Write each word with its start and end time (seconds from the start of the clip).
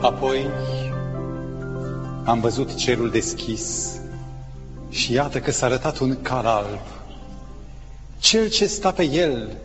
Apoi 0.00 0.50
am 2.24 2.40
văzut 2.40 2.74
cerul 2.74 3.10
deschis 3.10 3.90
și 4.88 5.12
iată 5.12 5.40
că 5.40 5.50
s-a 5.50 5.66
arătat 5.66 5.98
un 5.98 6.22
cal 6.22 6.46
alb. 6.46 6.80
Cel 8.18 8.50
ce 8.50 8.66
sta 8.66 8.92
pe 8.92 9.02
el 9.02 9.56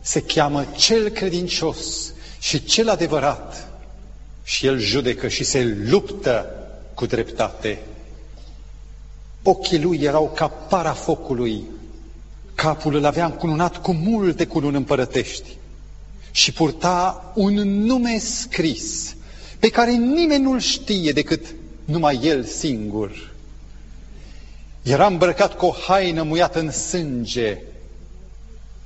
se 0.00 0.22
cheamă 0.22 0.64
cel 0.76 1.08
credincios 1.08 2.12
și 2.40 2.64
cel 2.64 2.88
adevărat 2.88 3.68
și 4.42 4.66
el 4.66 4.78
judecă 4.78 5.28
și 5.28 5.44
se 5.44 5.84
luptă 5.88 6.46
cu 6.94 7.06
dreptate. 7.06 7.82
Ochii 9.42 9.82
lui 9.82 9.98
erau 10.02 10.32
ca 10.34 10.48
para 10.48 10.92
focului, 10.92 11.64
capul 12.54 12.94
îl 12.94 13.04
avea 13.04 13.24
încununat 13.24 13.82
cu 13.82 13.92
multe 13.92 14.46
cununi 14.46 14.76
împărătești 14.76 15.56
și 16.30 16.52
purta 16.52 17.32
un 17.34 17.54
nume 17.84 18.18
scris 18.18 19.14
pe 19.62 19.70
care 19.70 19.92
nimeni 19.92 20.42
nu-l 20.42 20.60
știe 20.60 21.12
decât 21.12 21.54
numai 21.84 22.20
el 22.22 22.44
singur. 22.44 23.30
Era 24.82 25.06
îmbrăcat 25.06 25.56
cu 25.56 25.66
o 25.66 25.74
haină 25.86 26.22
muiată 26.22 26.58
în 26.58 26.70
sânge 26.70 27.58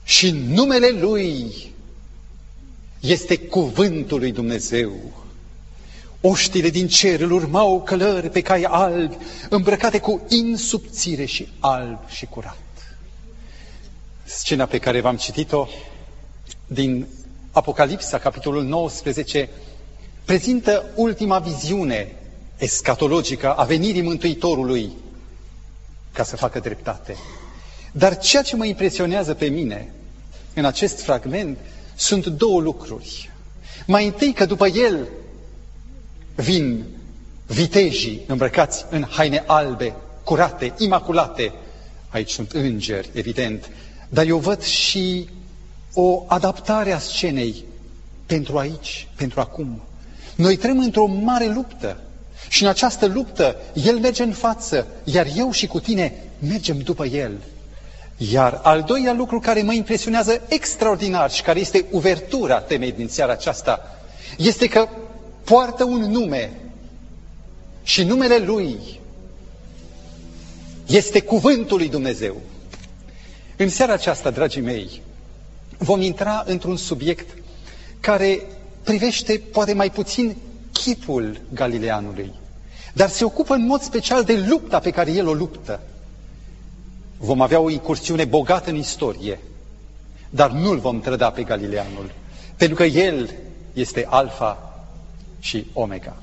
și 0.04 0.30
numele 0.30 0.88
lui 0.88 1.52
este 3.00 3.38
cuvântul 3.38 4.18
lui 4.18 4.32
Dumnezeu. 4.32 4.92
Oștile 6.20 6.70
din 6.70 6.88
cer 6.88 7.20
îl 7.20 7.30
urmau 7.30 7.82
călări 7.82 8.30
pe 8.30 8.40
cai 8.40 8.62
albi, 8.62 9.16
îmbrăcate 9.48 9.98
cu 9.98 10.27
insubțire 10.28 11.24
și 11.24 11.48
alb 11.58 12.08
și 12.08 12.27
curat. 12.27 12.96
Scena 14.24 14.66
pe 14.66 14.78
care 14.78 15.00
v-am 15.00 15.16
citit-o 15.16 15.68
din 16.66 17.06
Apocalipsa, 17.52 18.18
capitolul 18.18 18.64
19, 18.64 19.48
prezintă 20.26 20.84
ultima 20.94 21.38
viziune 21.38 22.14
escatologică 22.58 23.52
a 23.52 23.64
venirii 23.64 24.02
Mântuitorului 24.02 24.92
ca 26.12 26.22
să 26.22 26.36
facă 26.36 26.58
dreptate. 26.60 27.16
Dar 27.92 28.18
ceea 28.18 28.42
ce 28.42 28.56
mă 28.56 28.64
impresionează 28.64 29.34
pe 29.34 29.46
mine 29.46 29.92
în 30.55 30.64
acest 30.64 31.02
fragment 31.02 31.58
sunt 31.94 32.27
două 32.27 32.60
lucruri. 32.60 33.30
Mai 33.86 34.06
întâi 34.06 34.33
că 34.33 34.44
după 34.46 34.66
el 34.68 35.08
vin 36.34 36.84
vitejii 37.46 38.22
îmbrăcați 38.27 38.84
în 38.90 39.05
haine 39.11 39.42
albe, 39.46 39.94
curate, 40.24 40.74
imaculate. 40.78 41.52
Aici 42.08 42.30
sunt 42.30 42.50
îngeri, 42.52 43.11
evident. 43.12 43.70
Dar 44.08 44.27
eu 44.27 44.38
văd 44.38 44.62
și 44.62 45.28
o 45.94 46.24
adaptare 46.27 46.92
a 46.92 46.98
scenei 46.98 47.64
pentru 48.27 48.58
aici, 48.58 49.08
pentru 49.16 49.40
acum. 49.40 49.83
Noi 50.37 50.56
trăim 50.56 50.79
într-o 50.79 51.06
mare 51.06 51.47
luptă 51.47 51.97
și 52.48 52.62
în 52.62 52.69
această 52.69 53.06
luptă 53.06 53.56
El 53.73 53.98
merge 53.98 54.23
în 54.23 54.33
față, 54.33 54.87
iar 55.05 55.27
eu 55.37 55.51
și 55.51 55.67
cu 55.67 55.81
tine 55.81 56.15
mergem 56.39 56.79
după 56.79 57.06
El. 57.06 57.33
Iar 58.17 58.61
al 58.62 58.83
doilea 58.83 59.12
lucru 59.12 59.41
care 59.41 59.62
mă 59.62 59.73
impresionează 59.73 60.42
extraordinar 60.48 61.31
și 61.31 61.42
care 61.42 61.61
este 61.61 61.84
uvertura 61.91 62.61
temei 62.61 62.92
din 62.92 63.09
seara 63.09 63.33
aceasta, 63.33 63.98
este 64.39 64.67
că 64.67 64.89
poartă 65.45 65.84
un 65.84 66.01
nume 66.01 66.51
și 67.83 68.05
numele 68.05 68.39
Lui 68.39 69.01
este 70.87 71.20
cuvântul 71.20 71.77
lui 71.77 71.89
Dumnezeu. 71.89 72.37
În 73.57 73.69
seara 73.69 73.92
aceasta, 73.92 74.31
dragii 74.31 74.61
mei, 74.61 75.03
vom 75.79 76.01
intra 76.01 76.45
într-un 76.47 76.77
subiect 76.77 77.29
care 78.01 78.41
privește 78.87 79.42
poate 79.53 79.73
mai 79.73 79.91
puțin 79.91 80.37
chipul 80.73 81.41
Galileanului, 81.53 82.33
dar 82.92 83.09
se 83.09 83.25
ocupă 83.25 83.55
în 83.55 83.67
mod 83.67 83.81
special 83.81 84.25
de 84.25 84.45
lupta 84.48 84.79
pe 84.79 84.91
care 84.91 85.11
el 85.12 85.29
o 85.29 85.33
luptă. 85.33 85.81
Vom 87.19 87.41
avea 87.41 87.61
o 87.61 87.70
incursiune 87.70 88.25
bogată 88.25 88.70
în 88.70 88.77
istorie, 88.77 89.39
dar 90.30 90.51
nu-l 90.51 90.79
vom 90.79 91.01
trăda 91.01 91.30
pe 91.30 91.42
Galileanul, 91.42 92.11
pentru 92.57 92.77
că 92.77 92.85
el 92.85 93.30
este 93.73 94.07
alfa 94.08 94.80
și 95.41 95.67
omega. 95.73 96.17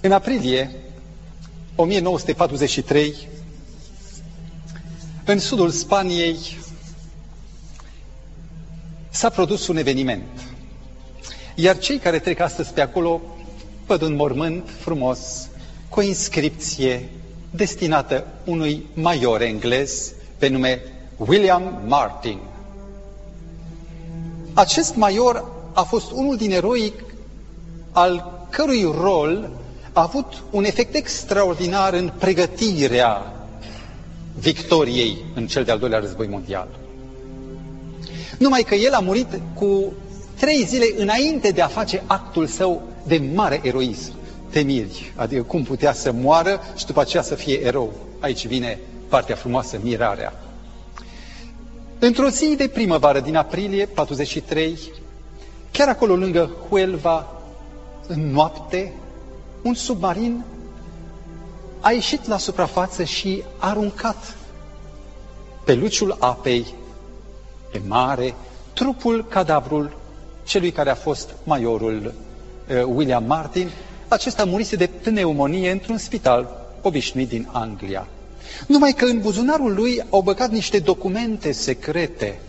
În 0.00 0.12
aprilie 0.12 0.70
1943, 1.74 3.14
în 5.24 5.38
sudul 5.38 5.70
Spaniei, 5.70 6.36
s-a 9.18 9.28
produs 9.28 9.66
un 9.66 9.76
eveniment. 9.76 10.22
Iar 11.54 11.78
cei 11.78 11.98
care 11.98 12.18
trec 12.18 12.40
astăzi 12.40 12.72
pe 12.72 12.80
acolo 12.80 13.20
văd 13.86 14.02
un 14.02 14.14
mormânt 14.14 14.68
frumos 14.80 15.48
cu 15.88 15.98
o 15.98 16.02
inscripție 16.02 17.08
destinată 17.50 18.26
unui 18.44 18.86
major 18.94 19.40
englez 19.42 20.12
pe 20.36 20.48
nume 20.48 20.80
William 21.16 21.82
Martin. 21.86 22.38
Acest 24.54 24.94
major 24.94 25.44
a 25.72 25.82
fost 25.82 26.10
unul 26.10 26.36
din 26.36 26.52
eroi 26.52 26.92
al 27.92 28.46
cărui 28.50 28.82
rol 28.82 29.50
a 29.92 30.02
avut 30.02 30.42
un 30.50 30.64
efect 30.64 30.94
extraordinar 30.94 31.92
în 31.92 32.12
pregătirea 32.18 33.32
victoriei 34.38 35.24
în 35.34 35.46
cel 35.46 35.64
de-al 35.64 35.78
doilea 35.78 35.98
război 35.98 36.26
mondial. 36.26 36.68
Numai 38.38 38.62
că 38.62 38.74
el 38.74 38.92
a 38.92 38.98
murit 39.00 39.40
cu 39.54 39.92
trei 40.38 40.64
zile 40.64 40.84
înainte 40.96 41.50
de 41.50 41.62
a 41.62 41.66
face 41.66 42.02
actul 42.06 42.46
său 42.46 42.82
de 43.06 43.22
mare 43.34 43.60
eroism. 43.62 44.12
Temiri, 44.50 45.12
adică 45.16 45.42
cum 45.42 45.62
putea 45.62 45.92
să 45.92 46.12
moară 46.12 46.60
și 46.76 46.86
după 46.86 47.00
aceea 47.00 47.22
să 47.22 47.34
fie 47.34 47.60
erou. 47.60 47.92
Aici 48.20 48.46
vine 48.46 48.78
partea 49.08 49.34
frumoasă, 49.34 49.78
mirarea. 49.82 50.32
Într-o 51.98 52.28
zi 52.28 52.54
de 52.56 52.68
primăvară 52.68 53.20
din 53.20 53.36
aprilie 53.36 53.86
43, 53.86 54.78
chiar 55.70 55.88
acolo 55.88 56.14
lângă 56.16 56.50
Huelva, 56.68 57.26
în 58.06 58.30
noapte, 58.30 58.92
un 59.62 59.74
submarin 59.74 60.44
a 61.80 61.90
ieșit 61.90 62.26
la 62.26 62.38
suprafață 62.38 63.04
și 63.04 63.42
a 63.58 63.68
aruncat 63.68 64.36
pe 65.64 65.74
luciul 65.74 66.16
apei 66.18 66.66
pe 67.78 67.88
mare 67.88 68.34
trupul, 68.72 69.26
cadavrul 69.28 69.96
celui 70.44 70.70
care 70.70 70.90
a 70.90 70.94
fost 70.94 71.30
majorul 71.44 72.14
uh, 72.68 72.82
William 72.84 73.24
Martin. 73.24 73.70
Acesta 74.08 74.44
murise 74.44 74.76
de 74.76 74.86
pneumonie 74.86 75.70
într-un 75.70 75.98
spital 75.98 76.66
obișnuit 76.82 77.28
din 77.28 77.48
Anglia. 77.52 78.06
Numai 78.66 78.92
că 78.92 79.04
în 79.04 79.20
buzunarul 79.20 79.74
lui 79.74 80.02
au 80.10 80.20
băgat 80.20 80.50
niște 80.50 80.78
documente 80.78 81.52
secrete 81.52 82.40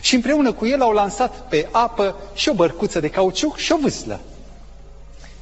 și 0.00 0.14
împreună 0.14 0.52
cu 0.52 0.66
el 0.66 0.82
au 0.82 0.92
lansat 0.92 1.48
pe 1.48 1.68
apă 1.70 2.16
și 2.34 2.48
o 2.48 2.54
bărcuță 2.54 3.00
de 3.00 3.08
cauciuc 3.08 3.56
și 3.56 3.72
o 3.72 3.76
vâslă. 3.76 4.20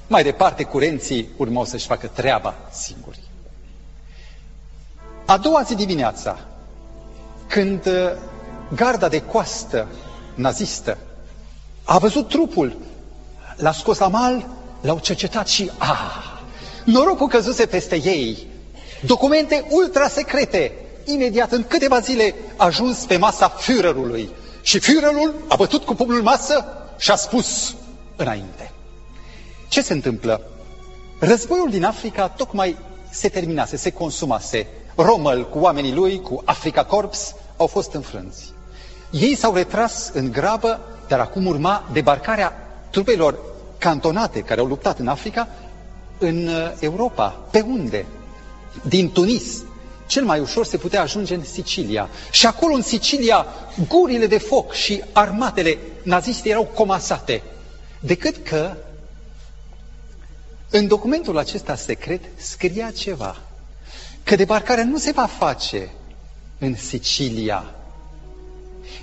Mai 0.07 0.23
departe, 0.23 0.63
curenții 0.63 1.29
urmau 1.37 1.65
să-și 1.65 1.87
facă 1.87 2.07
treaba 2.07 2.55
singuri. 2.71 3.21
A 5.27 5.37
doua 5.37 5.63
zi 5.63 5.75
dimineața, 5.75 6.39
când 7.47 7.87
uh, 7.87 7.95
garda 8.75 9.09
de 9.09 9.21
coastă 9.21 9.89
nazistă 10.35 10.99
a 11.91 11.99
văzut 11.99 12.29
trupul, 12.29 12.77
l-a 13.57 13.73
scos 13.73 13.99
la 13.99 14.09
mal, 14.09 14.47
l-au 14.81 14.99
cercetat 14.99 15.49
și, 15.49 15.71
ah, 15.79 16.41
norocul 16.85 17.29
căzuse 17.29 17.67
peste 17.67 17.97
ei. 18.03 18.47
Documente 19.07 19.67
ultra 19.71 20.09
secrete, 20.09 20.73
imediat 21.05 21.53
în 21.53 21.65
câteva 21.69 22.01
zile 22.01 22.35
ajuns 22.57 22.99
pe 22.99 23.17
masa 23.17 23.49
Führerului. 23.49 24.31
Și 24.63 24.79
Führerul 24.79 25.35
a 25.49 25.57
bătut 25.57 25.85
cu 25.85 25.95
pumnul 25.95 26.23
masă 26.23 26.65
și 26.99 27.11
a 27.11 27.17
spus 27.17 27.75
înainte. 28.17 28.73
Ce 29.69 29.83
se 29.83 29.93
întâmplă? 29.93 30.41
Războiul 31.19 31.71
din 31.71 31.85
Africa 31.85 32.29
tocmai 32.29 32.77
se 33.11 33.29
terminase, 33.29 33.77
se 33.77 33.91
consumase. 33.91 34.67
Rommel 34.97 35.49
cu 35.49 35.59
oamenii 35.59 35.95
lui, 35.95 36.21
cu 36.21 36.43
Africa 36.45 36.85
Corps, 36.85 37.35
au 37.57 37.67
fost 37.67 37.93
înfrânți. 37.93 38.53
Ei 39.11 39.35
s-au 39.35 39.55
retras 39.55 40.11
în 40.15 40.33
grabă, 40.33 40.81
dar 41.09 41.21
acum 41.21 41.47
urma 41.47 41.89
debarcarea 41.93 42.53
trupelor 42.91 43.39
cantonate 43.79 44.41
care 44.41 44.61
au 44.61 44.67
luptat 44.67 44.99
în 44.99 45.09
Africa 45.09 45.49
în 46.19 46.47
uh, 46.47 46.73
Europa. 46.81 47.29
Pe 47.51 47.61
unde? 47.61 48.07
Din 48.83 49.11
Tunis. 49.13 49.63
Cel 50.07 50.25
mai 50.25 50.41
ușor 50.41 50.67
se 50.67 50.77
putea 50.77 51.01
ajunge 51.01 51.35
în 51.35 51.45
Sicilia. 51.45 52.09
Și 52.31 52.47
acolo, 52.47 52.75
în 52.75 52.83
Sicilia, 52.83 53.47
gurile 53.89 54.27
de 54.27 54.39
foc 54.39 54.73
și 54.73 55.03
armatele 55.13 55.79
naziste 56.03 56.49
erau 56.49 56.65
comasate. 56.65 57.43
Decât 58.01 58.37
că 58.47 58.75
în 60.71 60.87
documentul 60.87 61.39
acesta 61.39 61.75
secret 61.75 62.21
scria 62.37 62.91
ceva. 62.91 63.37
Că 64.23 64.37
debarcarea 64.37 64.85
nu 64.85 64.99
se 64.99 65.11
va 65.13 65.27
face 65.27 65.91
în 66.59 66.75
Sicilia, 66.77 67.75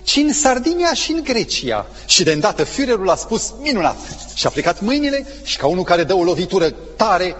ci 0.05 0.15
în 0.15 0.33
Sardinia 0.33 0.93
și 0.93 1.11
în 1.11 1.23
Grecia. 1.23 1.85
Și 2.05 2.23
de 2.23 2.31
îndată 2.31 2.63
Führerul 2.63 3.09
a 3.09 3.15
spus, 3.15 3.53
minunat, 3.59 3.97
și 4.33 4.47
a 4.47 4.49
plecat 4.49 4.81
mâinile 4.81 5.27
și 5.43 5.57
ca 5.57 5.67
unul 5.67 5.83
care 5.83 6.03
dă 6.03 6.13
o 6.13 6.23
lovitură 6.23 6.69
tare, 6.69 7.35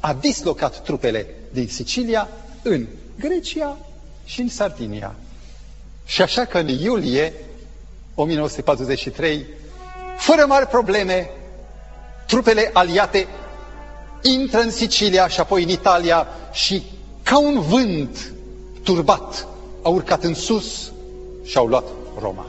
a 0.00 0.12
dislocat 0.20 0.82
trupele 0.82 1.26
din 1.50 1.68
Sicilia 1.68 2.28
în 2.62 2.86
Grecia 3.18 3.78
și 4.24 4.40
în 4.40 4.48
Sardinia. 4.48 5.14
Și 6.04 6.22
așa 6.22 6.44
că 6.44 6.58
în 6.58 6.68
iulie 6.68 7.32
1943, 8.14 9.46
fără 10.16 10.44
mari 10.48 10.66
probleme, 10.66 11.30
trupele 12.26 12.70
aliate 12.72 13.26
intră 14.22 14.60
în 14.60 14.70
Sicilia 14.70 15.28
și 15.28 15.40
apoi 15.40 15.62
în 15.62 15.68
Italia 15.68 16.26
și 16.52 16.82
ca 17.22 17.38
un 17.38 17.60
vânt 17.60 18.32
turbat 18.82 19.46
au 19.82 19.94
urcat 19.94 20.24
în 20.24 20.34
sus 20.34 20.92
și 21.44 21.56
au 21.56 21.66
luat 21.66 21.84
Roma. 22.20 22.46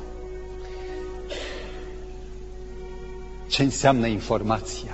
Ce 3.48 3.64
înseamnă 3.64 4.08
informația? 4.08 4.92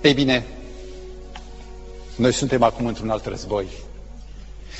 Ei 0.00 0.12
bine, 0.14 0.44
noi 2.16 2.32
suntem 2.32 2.62
acum 2.62 2.86
într-un 2.86 3.10
alt 3.10 3.26
război. 3.26 3.66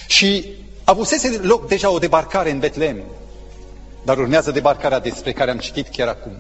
Și 0.07 0.45
avusese 0.85 1.39
loc 1.43 1.69
deja 1.69 1.91
o 1.91 1.99
debarcare 1.99 2.51
în 2.51 2.59
Betlehem, 2.59 3.03
dar 4.03 4.19
urmează 4.19 4.51
debarcarea 4.51 4.99
despre 4.99 5.33
care 5.33 5.51
am 5.51 5.59
citit 5.59 5.89
chiar 5.89 6.09
acum. 6.09 6.33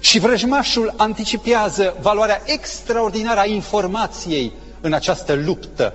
Și 0.00 0.18
vrăjmașul 0.18 0.94
anticipează 0.96 1.96
valoarea 2.00 2.42
extraordinară 2.44 3.40
a 3.40 3.46
informației 3.46 4.52
în 4.80 4.92
această 4.92 5.34
luptă. 5.34 5.94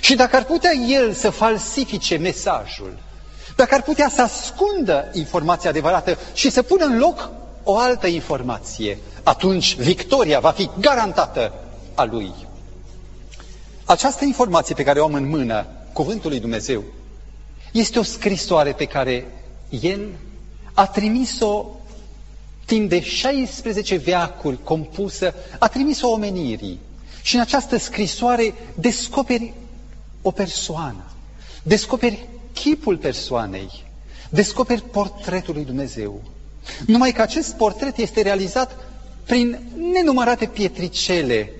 Și 0.00 0.14
dacă 0.14 0.36
ar 0.36 0.44
putea 0.44 0.72
el 0.72 1.12
să 1.12 1.30
falsifice 1.30 2.16
mesajul, 2.16 2.98
dacă 3.58 3.74
ar 3.74 3.82
putea 3.82 4.08
să 4.08 4.22
ascundă 4.22 5.10
informația 5.12 5.70
adevărată 5.70 6.18
și 6.32 6.50
să 6.50 6.62
pună 6.62 6.84
în 6.84 6.98
loc 6.98 7.30
o 7.62 7.76
altă 7.76 8.06
informație, 8.06 8.98
atunci 9.22 9.76
victoria 9.76 10.40
va 10.40 10.50
fi 10.50 10.70
garantată 10.80 11.52
a 11.94 12.04
lui. 12.04 12.32
Această 13.84 14.24
informație 14.24 14.74
pe 14.74 14.82
care 14.82 15.00
o 15.00 15.04
am 15.04 15.14
în 15.14 15.28
mână, 15.28 15.66
Cuvântul 15.92 16.30
lui 16.30 16.40
Dumnezeu, 16.40 16.84
este 17.72 17.98
o 17.98 18.02
scrisoare 18.02 18.72
pe 18.72 18.84
care 18.84 19.26
el 19.68 20.08
a 20.74 20.86
trimis-o 20.86 21.64
timp 22.64 22.88
de 22.88 23.00
16 23.00 23.96
veacuri 23.96 24.62
compusă, 24.62 25.34
a 25.58 25.68
trimis-o 25.68 26.08
omenirii. 26.08 26.78
Și 27.22 27.34
în 27.34 27.40
această 27.40 27.76
scrisoare 27.76 28.54
descoperi 28.74 29.54
o 30.22 30.30
persoană, 30.30 31.04
descoperi 31.62 32.28
chipul 32.60 32.96
persoanei, 32.96 33.84
descoperi 34.30 34.82
portretul 34.82 35.54
lui 35.54 35.64
Dumnezeu. 35.64 36.22
Numai 36.86 37.12
că 37.12 37.22
acest 37.22 37.54
portret 37.54 37.96
este 37.96 38.22
realizat 38.22 38.76
prin 39.24 39.58
nenumărate 39.92 40.46
pietricele. 40.46 41.52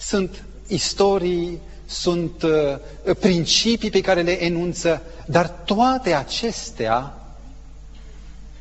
Sunt 0.00 0.44
istorii, 0.66 1.60
sunt 1.86 2.42
uh, 2.42 3.14
principii 3.18 3.90
pe 3.90 4.00
care 4.00 4.22
le 4.22 4.44
enunță, 4.44 5.02
dar 5.26 5.48
toate 5.48 6.12
acestea 6.14 7.20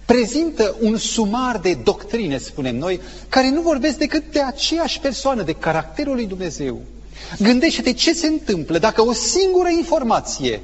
prezintă 0.06 0.76
un 0.82 0.98
sumar 0.98 1.58
de 1.58 1.74
doctrine, 1.74 2.38
spunem 2.38 2.78
noi, 2.78 3.00
care 3.30 3.50
nu 3.50 3.62
vorbesc 3.62 3.98
decât 3.98 4.32
de 4.32 4.42
aceeași 4.42 5.00
persoană, 5.00 5.42
de 5.42 5.54
caracterul 5.54 6.16
lui 6.16 6.26
Dumnezeu. 6.28 6.82
Gândește-te 7.40 7.94
ce 7.94 8.14
se 8.14 8.28
întâmplă 8.28 8.78
dacă 8.78 9.02
o 9.02 9.14
singură 9.14 9.70
informație, 9.70 10.62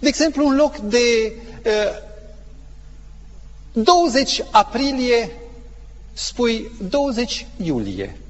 de 0.00 0.08
exemplu, 0.08 0.46
în 0.46 0.56
loc 0.56 0.76
de 0.76 1.32
uh, 1.64 2.04
20 3.72 4.42
aprilie, 4.50 5.30
spui 6.12 6.70
20 6.88 7.46
iulie. 7.56 8.20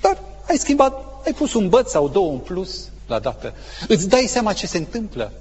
Dar 0.00 0.22
ai 0.48 0.56
schimbat, 0.56 1.22
ai 1.24 1.32
pus 1.32 1.54
un 1.54 1.68
băț 1.68 1.90
sau 1.90 2.08
două 2.08 2.30
în 2.32 2.38
plus 2.38 2.88
la 3.06 3.18
dată. 3.18 3.54
Îți 3.88 4.08
dai 4.08 4.26
seama 4.28 4.52
ce 4.52 4.66
se 4.66 4.78
întâmplă. 4.78 5.32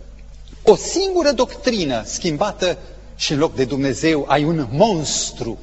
O 0.63 0.75
singură 0.75 1.31
doctrină 1.31 2.03
schimbată 2.05 2.77
și 3.15 3.31
în 3.31 3.39
loc 3.39 3.55
de 3.55 3.65
Dumnezeu 3.65 4.25
ai 4.27 4.43
un 4.43 4.67
monstru. 4.71 5.57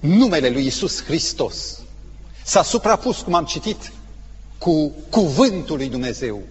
Numele 0.00 0.48
lui 0.48 0.66
Isus 0.66 1.02
Hristos 1.04 1.80
s-a 2.44 2.62
suprapus, 2.62 3.20
cum 3.20 3.34
am 3.34 3.44
citit, 3.44 3.92
cu 4.58 4.92
cuvântul 5.10 5.76
lui 5.76 5.88
Dumnezeu, 5.88 6.42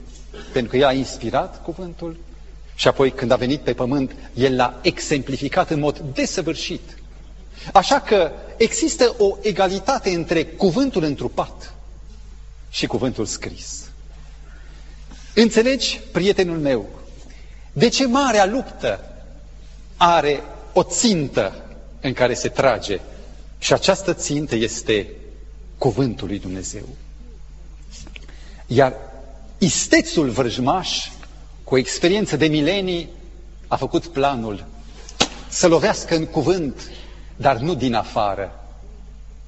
pentru 0.52 0.72
că 0.72 0.78
El 0.78 0.86
a 0.86 0.92
inspirat 0.94 1.64
cuvântul 1.64 2.18
și 2.76 2.88
apoi 2.88 3.12
când 3.12 3.32
a 3.32 3.36
venit 3.36 3.60
pe 3.62 3.74
pământ, 3.74 4.12
El 4.34 4.56
l-a 4.56 4.80
exemplificat 4.82 5.70
în 5.70 5.80
mod 5.80 6.00
desăvârșit. 6.14 6.98
Așa 7.74 8.00
că 8.02 8.32
există 8.58 9.16
o 9.18 9.38
egalitate 9.42 10.10
între 10.10 10.44
cuvântul 10.46 11.04
întrupat 11.04 11.74
și 12.70 12.88
cuvântul 12.88 13.26
scris. 13.26 13.90
Înțelegi, 15.36 16.00
prietenul 16.12 16.58
meu, 16.58 16.90
de 17.74 17.88
ce 17.90 18.08
marea 18.08 18.46
luptă 18.46 19.00
are 19.98 20.44
o 20.74 20.84
țintă 20.84 21.64
în 22.02 22.14
care 22.14 22.34
se 22.34 22.50
trage 22.50 23.00
și 23.58 23.74
această 23.74 24.14
țintă 24.14 24.56
este 24.56 25.08
cuvântul 25.78 26.28
lui 26.28 26.40
Dumnezeu. 26.40 26.88
Iar 28.68 28.94
istețul 29.60 30.30
vrăjmaș, 30.30 31.10
cu 31.64 31.74
o 31.74 31.78
experiență 31.78 32.38
de 32.38 32.48
milenii, 32.48 33.10
a 33.68 33.76
făcut 33.76 34.06
planul 34.08 34.66
să 35.50 35.68
lovească 35.68 36.16
în 36.16 36.26
cuvânt, 36.26 36.92
dar 37.36 37.58
nu 37.58 37.76
din 37.76 37.94
afară. 37.94 38.64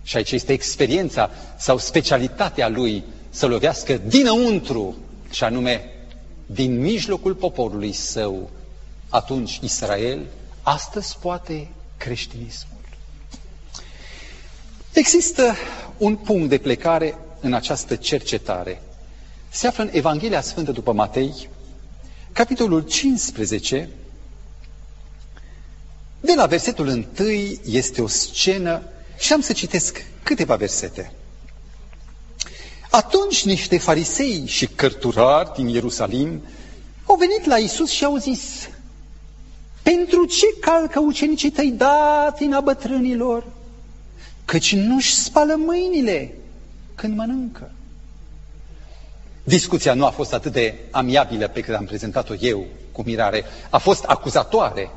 Și 0.03 0.17
aici 0.17 0.31
este 0.31 0.53
experiența 0.53 1.29
sau 1.57 1.77
specialitatea 1.77 2.69
lui 2.69 3.03
să 3.29 3.47
lovească 3.47 3.97
dinăuntru, 3.97 4.95
și 5.31 5.43
anume 5.43 5.83
din 6.45 6.79
mijlocul 6.79 7.35
poporului 7.35 7.93
său, 7.93 8.49
atunci 9.09 9.59
Israel, 9.63 10.25
astăzi 10.61 11.17
poate 11.21 11.67
creștinismul. 11.97 12.79
Există 14.93 15.55
un 15.97 16.15
punct 16.15 16.49
de 16.49 16.57
plecare 16.57 17.17
în 17.39 17.53
această 17.53 17.95
cercetare. 17.95 18.81
Se 19.53 19.68
află 19.68 19.83
în 19.83 19.89
Evanghelia 19.94 20.42
Sfântă 20.42 20.71
după 20.71 20.92
Matei, 20.94 21.50
capitolul 22.31 22.81
15, 22.81 23.89
de 26.19 26.33
la 26.35 26.45
versetul 26.45 26.87
1 26.87 27.06
este 27.66 28.02
o 28.02 28.07
scenă 28.07 28.81
și 29.19 29.33
am 29.33 29.42
să 29.42 29.54
citesc 29.54 30.04
câteva 30.23 30.56
versete. 30.56 31.11
Atunci 32.90 33.45
niște 33.45 33.78
farisei 33.78 34.45
și 34.45 34.68
cărturari 34.68 35.54
din 35.56 35.68
Ierusalim 35.68 36.42
au 37.06 37.16
venit 37.16 37.45
la 37.45 37.57
Isus 37.57 37.90
și 37.90 38.04
au 38.06 38.18
zis, 38.18 38.69
pentru 39.81 40.25
ce 40.25 40.45
calcă 40.61 40.99
ucenicii 40.99 41.52
tăi 41.52 41.71
datina 41.71 42.59
bătrânilor? 42.59 43.45
Căci 44.45 44.75
nu-și 44.75 45.14
spală 45.16 45.56
mâinile 45.56 46.35
când 46.95 47.16
mănâncă. 47.18 47.71
Discuția 49.51 49.93
nu 49.93 50.05
a 50.05 50.09
fost 50.09 50.33
atât 50.33 50.51
de 50.51 50.75
amiabilă 50.91 51.47
pe 51.47 51.61
cât 51.61 51.75
am 51.75 51.85
prezentat-o 51.85 52.33
eu 52.39 52.65
cu 52.91 53.01
mirare, 53.05 53.43
a 53.69 53.77
fost 53.77 54.03
acuzatoare 54.03 54.89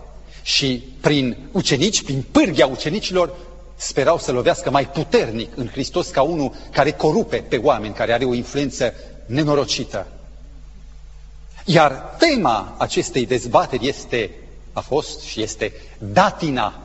și 0.42 0.84
prin 1.00 1.36
ucenici, 1.52 2.02
prin 2.02 2.24
pârghia 2.30 2.66
ucenicilor, 2.66 3.34
sperau 3.76 4.18
să 4.18 4.32
lovească 4.32 4.70
mai 4.70 4.88
puternic 4.88 5.56
în 5.56 5.68
Hristos 5.68 6.08
ca 6.08 6.22
unul 6.22 6.52
care 6.72 6.90
corupe 6.90 7.36
pe 7.36 7.56
oameni, 7.56 7.94
care 7.94 8.12
are 8.12 8.24
o 8.24 8.34
influență 8.34 8.94
nenorocită. 9.26 10.06
Iar 11.64 12.14
tema 12.18 12.74
acestei 12.78 13.26
dezbateri 13.26 13.88
este, 13.88 14.30
a 14.72 14.80
fost 14.80 15.20
și 15.20 15.42
este 15.42 15.72
datina, 15.98 16.80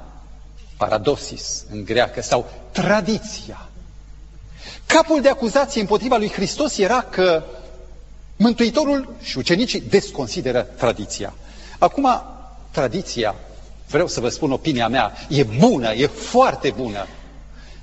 paradosis 0.77 1.65
în 1.71 1.83
greacă, 1.83 2.21
sau 2.21 2.49
tradiția. 2.71 3.69
Capul 4.85 5.21
de 5.21 5.29
acuzație 5.29 5.81
împotriva 5.81 6.17
lui 6.17 6.29
Hristos 6.31 6.77
era 6.77 7.01
că 7.01 7.43
Mântuitorul 8.41 9.13
și 9.21 9.37
ucenicii 9.37 9.83
desconsideră 9.89 10.61
tradiția. 10.77 11.33
Acum, 11.79 12.07
tradiția 12.71 13.35
vreau 13.89 14.07
să 14.07 14.19
vă 14.19 14.29
spun 14.29 14.51
opinia 14.51 14.87
mea, 14.87 15.11
e 15.29 15.43
bună, 15.43 15.93
e 15.93 16.05
foarte 16.07 16.73
bună. 16.77 17.07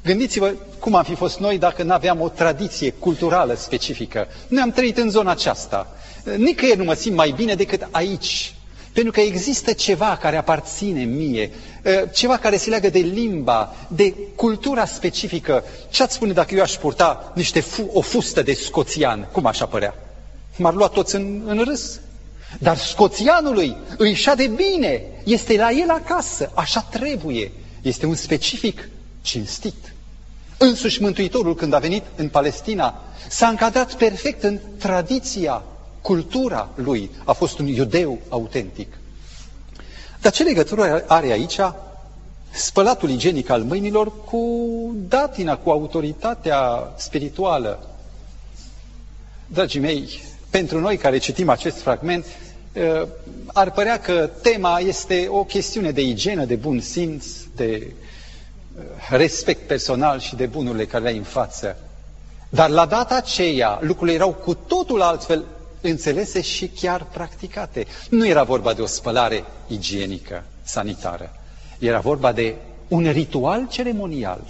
Gândiți-vă 0.04 0.52
cum 0.78 0.94
am 0.94 1.04
fi 1.04 1.14
fost 1.14 1.38
noi 1.38 1.58
dacă 1.58 1.82
nu 1.82 1.92
aveam 1.92 2.20
o 2.20 2.28
tradiție 2.28 2.90
culturală 2.90 3.54
specifică. 3.54 4.26
Noi 4.48 4.62
am 4.62 4.70
trăit 4.70 4.96
în 4.98 5.10
zona 5.10 5.30
aceasta. 5.30 5.96
Nicăieri 6.36 6.78
nu 6.78 6.84
mă 6.84 6.94
simt 6.94 7.16
mai 7.16 7.30
bine 7.36 7.54
decât 7.54 7.88
aici. 7.90 8.54
Pentru 8.92 9.12
că 9.12 9.20
există 9.20 9.72
ceva 9.72 10.18
care 10.20 10.36
aparține 10.36 11.02
mie, 11.02 11.50
ceva 12.14 12.36
care 12.36 12.56
se 12.56 12.68
leagă 12.70 12.90
de 12.90 12.98
limba, 12.98 13.74
de 13.88 14.14
cultura 14.36 14.84
specifică. 14.86 15.64
Ce 15.90 16.02
ați 16.02 16.14
spune 16.14 16.32
dacă 16.32 16.54
eu 16.54 16.62
aș 16.62 16.72
purta 16.72 17.32
niște 17.34 17.60
fu- 17.60 17.90
o 17.92 18.00
fustă 18.00 18.42
de 18.42 18.52
scoțian? 18.52 19.28
Cum 19.32 19.46
aș 19.46 19.60
apărea? 19.60 19.94
M-ar 20.56 20.74
lua 20.74 20.88
toți 20.88 21.14
în, 21.14 21.42
în 21.46 21.64
râs. 21.64 22.00
Dar 22.58 22.76
scoțianului 22.76 23.76
îi 23.96 24.14
șade 24.14 24.46
bine, 24.46 25.02
este 25.24 25.56
la 25.56 25.70
el 25.70 25.90
acasă, 25.90 26.50
așa 26.54 26.80
trebuie. 26.80 27.52
Este 27.82 28.06
un 28.06 28.14
specific 28.14 28.88
cinstit. 29.22 29.94
Însuși 30.58 31.02
Mântuitorul, 31.02 31.54
când 31.54 31.72
a 31.72 31.78
venit 31.78 32.02
în 32.16 32.28
Palestina, 32.28 33.02
s-a 33.28 33.48
încadrat 33.48 33.94
perfect 33.94 34.42
în 34.42 34.58
tradiția, 34.78 35.62
cultura 36.00 36.68
lui. 36.74 37.10
A 37.24 37.32
fost 37.32 37.58
un 37.58 37.66
iudeu 37.66 38.18
autentic. 38.28 38.98
Dar 40.20 40.32
ce 40.32 40.42
legătură 40.42 41.04
are 41.06 41.30
aici 41.30 41.58
spălatul 42.50 43.10
igienic 43.10 43.48
al 43.50 43.62
mâinilor 43.62 44.24
cu 44.24 44.40
datina, 45.08 45.56
cu 45.56 45.70
autoritatea 45.70 46.92
spirituală? 46.96 47.88
Dragii 49.46 49.80
mei, 49.80 50.22
pentru 50.50 50.80
noi 50.80 50.96
care 50.96 51.18
citim 51.18 51.48
acest 51.48 51.80
fragment, 51.80 52.24
uh, 52.72 53.08
ar 53.46 53.70
părea 53.72 53.98
că 54.00 54.30
tema 54.42 54.78
este 54.78 55.26
o 55.30 55.44
chestiune 55.44 55.90
de 55.90 56.02
igienă, 56.02 56.44
de 56.44 56.54
bun 56.54 56.80
simț, 56.80 57.26
de 57.56 57.92
uh, 58.78 58.82
respect 59.10 59.66
personal 59.66 60.18
și 60.20 60.34
de 60.36 60.46
bunurile 60.46 60.84
care 60.84 61.02
le 61.02 61.08
ai 61.10 61.16
în 61.16 61.22
față. 61.22 61.76
Dar 62.48 62.68
la 62.70 62.86
data 62.86 63.14
aceea 63.16 63.78
lucrurile 63.82 64.16
erau 64.16 64.32
cu 64.32 64.54
totul 64.54 65.02
altfel 65.02 65.44
înțelese 65.80 66.40
și 66.40 66.68
chiar 66.68 67.04
practicate. 67.12 67.86
Nu 68.10 68.26
era 68.26 68.42
vorba 68.42 68.72
de 68.74 68.82
o 68.82 68.86
spălare 68.86 69.44
igienică, 69.66 70.44
sanitară. 70.62 71.32
Era 71.78 72.00
vorba 72.00 72.32
de 72.32 72.54
un 72.88 73.10
ritual 73.10 73.66
ceremonial, 73.70 74.40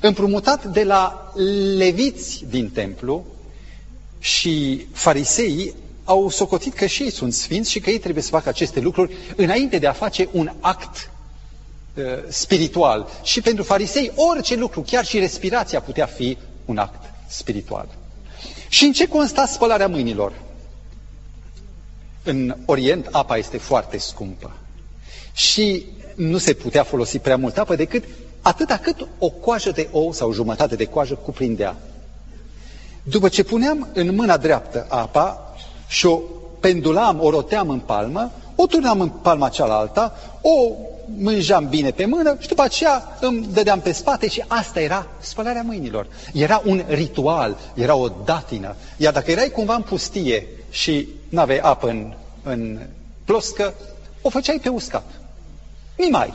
împrumutat 0.00 0.64
de 0.64 0.84
la 0.84 1.32
leviți 1.76 2.44
din 2.48 2.70
templu 2.70 3.24
și 4.18 4.86
fariseii 4.92 5.74
au 6.04 6.28
socotit 6.28 6.74
că 6.74 6.86
și 6.86 7.02
ei 7.02 7.10
sunt 7.10 7.32
sfinți 7.32 7.70
și 7.70 7.80
că 7.80 7.90
ei 7.90 7.98
trebuie 7.98 8.22
să 8.22 8.28
facă 8.30 8.48
aceste 8.48 8.80
lucruri 8.80 9.16
înainte 9.36 9.78
de 9.78 9.86
a 9.86 9.92
face 9.92 10.28
un 10.32 10.50
act 10.60 11.10
uh, 11.94 12.04
spiritual. 12.28 13.08
Și 13.22 13.40
pentru 13.40 13.62
farisei 13.64 14.12
orice 14.14 14.54
lucru, 14.56 14.80
chiar 14.80 15.04
și 15.04 15.18
respirația 15.18 15.80
putea 15.80 16.06
fi 16.06 16.38
un 16.64 16.78
act 16.78 17.04
spiritual. 17.28 17.88
Și 18.68 18.84
în 18.84 18.92
ce 18.92 19.08
consta 19.08 19.46
spălarea 19.46 19.88
mâinilor? 19.88 20.32
În 22.22 22.56
Orient 22.64 23.08
apa 23.10 23.36
este 23.36 23.58
foarte 23.58 23.98
scumpă 23.98 24.52
și 25.32 25.84
nu 26.14 26.38
se 26.38 26.52
putea 26.52 26.82
folosi 26.82 27.18
prea 27.18 27.36
mult 27.36 27.58
apă 27.58 27.76
decât 27.76 28.04
atâta 28.42 28.76
cât 28.78 29.06
o 29.18 29.30
coajă 29.30 29.70
de 29.70 29.88
ou 29.90 30.12
sau 30.12 30.32
jumătate 30.32 30.76
de 30.76 30.84
coajă 30.84 31.14
cuprindea. 31.14 31.76
După 33.08 33.28
ce 33.28 33.44
puneam 33.44 33.88
în 33.94 34.14
mâna 34.14 34.36
dreaptă 34.36 34.86
apa 34.88 35.54
și 35.88 36.06
o 36.06 36.20
pendulam, 36.60 37.20
o 37.20 37.30
roteam 37.30 37.68
în 37.68 37.78
palmă, 37.78 38.30
o 38.54 38.66
turnam 38.66 39.00
în 39.00 39.08
palma 39.08 39.48
cealaltă, 39.48 40.12
o 40.40 40.72
mânjam 41.18 41.68
bine 41.68 41.90
pe 41.90 42.04
mână 42.04 42.36
și 42.40 42.48
după 42.48 42.62
aceea 42.62 43.16
îmi 43.20 43.46
dădeam 43.52 43.80
pe 43.80 43.92
spate 43.92 44.28
și 44.28 44.44
asta 44.46 44.80
era 44.80 45.06
spălarea 45.18 45.62
mâinilor. 45.62 46.06
Era 46.32 46.62
un 46.64 46.84
ritual, 46.88 47.56
era 47.74 47.94
o 47.94 48.08
datină. 48.24 48.76
Iar 48.96 49.12
dacă 49.12 49.30
erai 49.30 49.50
cumva 49.50 49.74
în 49.74 49.82
pustie 49.82 50.46
și 50.70 51.08
nu 51.28 51.40
aveai 51.40 51.58
apă 51.58 51.88
în, 51.88 52.14
în 52.42 52.80
ploscă, 53.24 53.74
o 54.22 54.28
făceai 54.28 54.60
pe 54.62 54.68
uscat. 54.68 55.04
Nimai. 55.96 56.34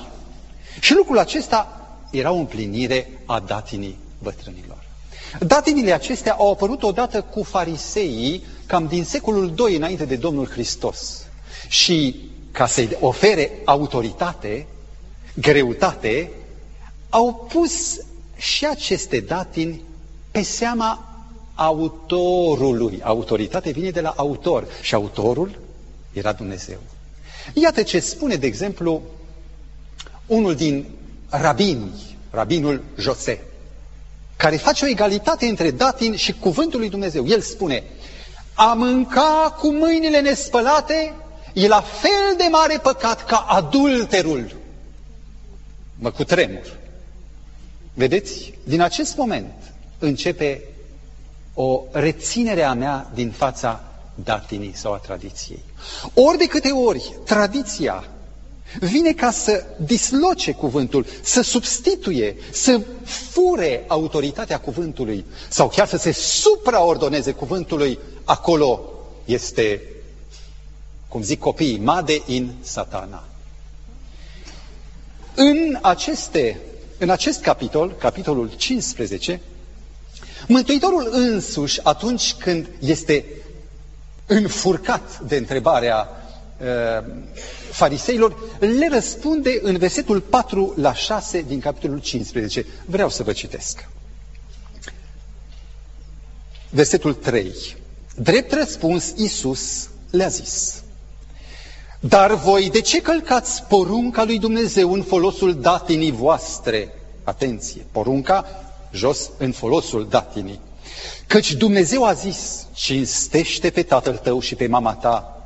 Și 0.80 0.94
lucrul 0.94 1.20
acesta 1.20 1.88
era 2.12 2.32
o 2.32 2.36
împlinire 2.36 3.10
a 3.26 3.40
datinii 3.40 3.98
bătrânilor. 4.20 4.91
Datinile 5.40 5.92
acestea 5.94 6.34
au 6.34 6.52
apărut 6.52 6.84
odată 6.84 7.22
cu 7.22 7.44
fariseii 7.44 8.44
cam 8.66 8.88
din 8.88 9.04
secolul 9.04 9.54
II 9.68 9.76
înainte 9.76 10.06
de 10.06 10.16
Domnul 10.16 10.48
Hristos. 10.48 11.26
Și 11.68 12.16
ca 12.52 12.66
să-i 12.68 12.98
ofere 13.00 13.52
autoritate, 13.66 14.68
greutate, 15.34 16.32
au 17.10 17.48
pus 17.54 17.98
și 18.38 18.66
aceste 18.66 19.20
datini 19.20 19.82
pe 20.32 20.42
seama 20.42 21.06
autorului. 21.56 23.00
Autoritate 23.04 23.72
vine 23.72 23.90
de 23.90 24.02
la 24.02 24.14
autor 24.16 24.68
și 24.82 24.94
autorul 24.94 25.60
era 26.14 26.32
Dumnezeu. 26.34 26.78
Iată 27.54 27.84
ce 27.84 28.00
spune, 28.00 28.36
de 28.36 28.48
exemplu, 28.48 29.02
unul 30.28 30.56
din 30.56 30.86
rabini, 31.30 32.18
rabinul 32.30 32.84
Jose, 32.98 33.42
care 34.42 34.56
face 34.58 34.86
o 34.86 34.88
egalitate 34.88 35.46
între 35.46 35.72
datin 35.72 36.16
și 36.16 36.34
cuvântul 36.34 36.80
lui 36.80 36.90
Dumnezeu. 36.90 37.28
El 37.28 37.42
spune, 37.42 37.84
a 38.54 38.74
mânca 38.74 39.56
cu 39.60 39.72
mâinile 39.72 40.20
nespălate 40.20 41.14
e 41.54 41.68
la 41.68 41.82
fel 41.82 42.36
de 42.38 42.48
mare 42.52 42.78
păcat 42.78 43.26
ca 43.26 43.38
adulterul. 43.38 44.56
Mă 46.00 46.12
cutremur. 46.12 46.78
Vedeți? 47.94 48.54
Din 48.64 48.82
acest 48.82 49.18
moment 49.18 49.54
începe 50.00 50.62
o 51.54 51.84
reținere 51.92 52.64
a 52.64 52.74
mea 52.74 53.10
din 53.14 53.32
fața 53.32 53.84
datinii 54.16 54.76
sau 54.76 54.94
a 54.94 54.98
tradiției. 54.98 55.64
Ori 56.14 56.38
de 56.38 56.46
câte 56.46 56.72
ori 56.72 57.14
tradiția 57.26 58.04
vine 58.80 59.12
ca 59.14 59.32
să 59.32 59.66
disloce 59.86 60.52
cuvântul, 60.52 61.06
să 61.22 61.42
substituie, 61.42 62.36
să 62.52 62.82
fure 63.04 63.84
autoritatea 63.88 64.60
cuvântului 64.60 65.26
sau 65.50 65.68
chiar 65.70 65.88
să 65.88 65.98
se 65.98 66.12
supraordoneze 66.12 67.32
cuvântului, 67.32 68.00
acolo 68.24 68.82
este, 69.26 69.82
cum 71.08 71.22
zic 71.22 71.40
copiii, 71.40 71.78
made 71.78 72.22
in 72.26 72.52
satana. 72.62 73.24
În, 75.36 75.78
aceste, 75.82 76.60
în 76.98 77.10
acest 77.10 77.42
capitol, 77.42 77.92
capitolul 78.00 78.52
15, 78.58 79.42
Mântuitorul 80.48 81.08
însuși, 81.12 81.80
atunci 81.84 82.34
când 82.34 82.68
este 82.80 83.26
înfurcat 84.26 85.20
de 85.20 85.36
întrebarea 85.36 86.08
uh, 86.10 86.21
fariseilor, 87.72 88.36
le 88.60 88.88
răspunde 88.92 89.60
în 89.62 89.78
versetul 89.78 90.20
4 90.20 90.74
la 90.78 90.94
6 90.94 91.42
din 91.42 91.60
capitolul 91.60 92.00
15. 92.00 92.66
Vreau 92.86 93.10
să 93.10 93.24
vă 93.24 93.32
citesc. 93.32 93.88
Versetul 96.70 97.14
3. 97.14 97.52
Drept 98.16 98.54
răspuns, 98.54 99.14
Iisus 99.16 99.90
le-a 100.10 100.28
zis, 100.28 100.84
Dar 102.00 102.34
voi 102.34 102.70
de 102.70 102.82
ce 102.82 103.02
călcați 103.02 103.64
porunca 103.64 104.24
lui 104.24 104.40
Dumnezeu 104.40 104.94
în 104.94 105.04
folosul 105.04 105.62
datinii 105.62 106.12
voastre? 106.12 106.94
Atenție, 107.24 107.86
porunca 107.92 108.46
jos 108.92 109.30
în 109.38 109.52
folosul 109.52 110.08
datinii. 110.10 110.60
Căci 111.28 111.54
Dumnezeu 111.54 112.06
a 112.06 112.14
zis, 112.14 112.66
cinstește 112.74 113.70
pe 113.70 113.84
tatăl 113.84 114.18
tău 114.18 114.40
și 114.40 114.56
pe 114.56 114.68
mama 114.68 114.94
ta. 114.94 115.41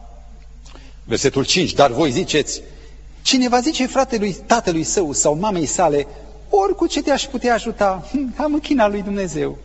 Versetul 1.08 1.46
5, 1.46 1.74
dar 1.74 1.92
voi 1.92 2.12
ziceți, 2.12 2.62
cine 3.22 3.50
va 3.50 3.60
zice 3.60 3.88
fratelui, 3.88 4.34
tatălui 4.46 4.84
său 4.84 5.14
sau 5.14 5.36
mamei 5.36 5.66
sale, 5.66 6.08
ori 6.50 6.76
cu 6.76 6.88
ce 6.88 7.02
te-aș 7.02 7.24
putea 7.24 7.54
ajuta, 7.54 8.08
hm, 8.12 8.34
am 8.38 8.54
închinat 8.54 8.90
lui 8.92 9.02
Dumnezeu. 9.02 9.58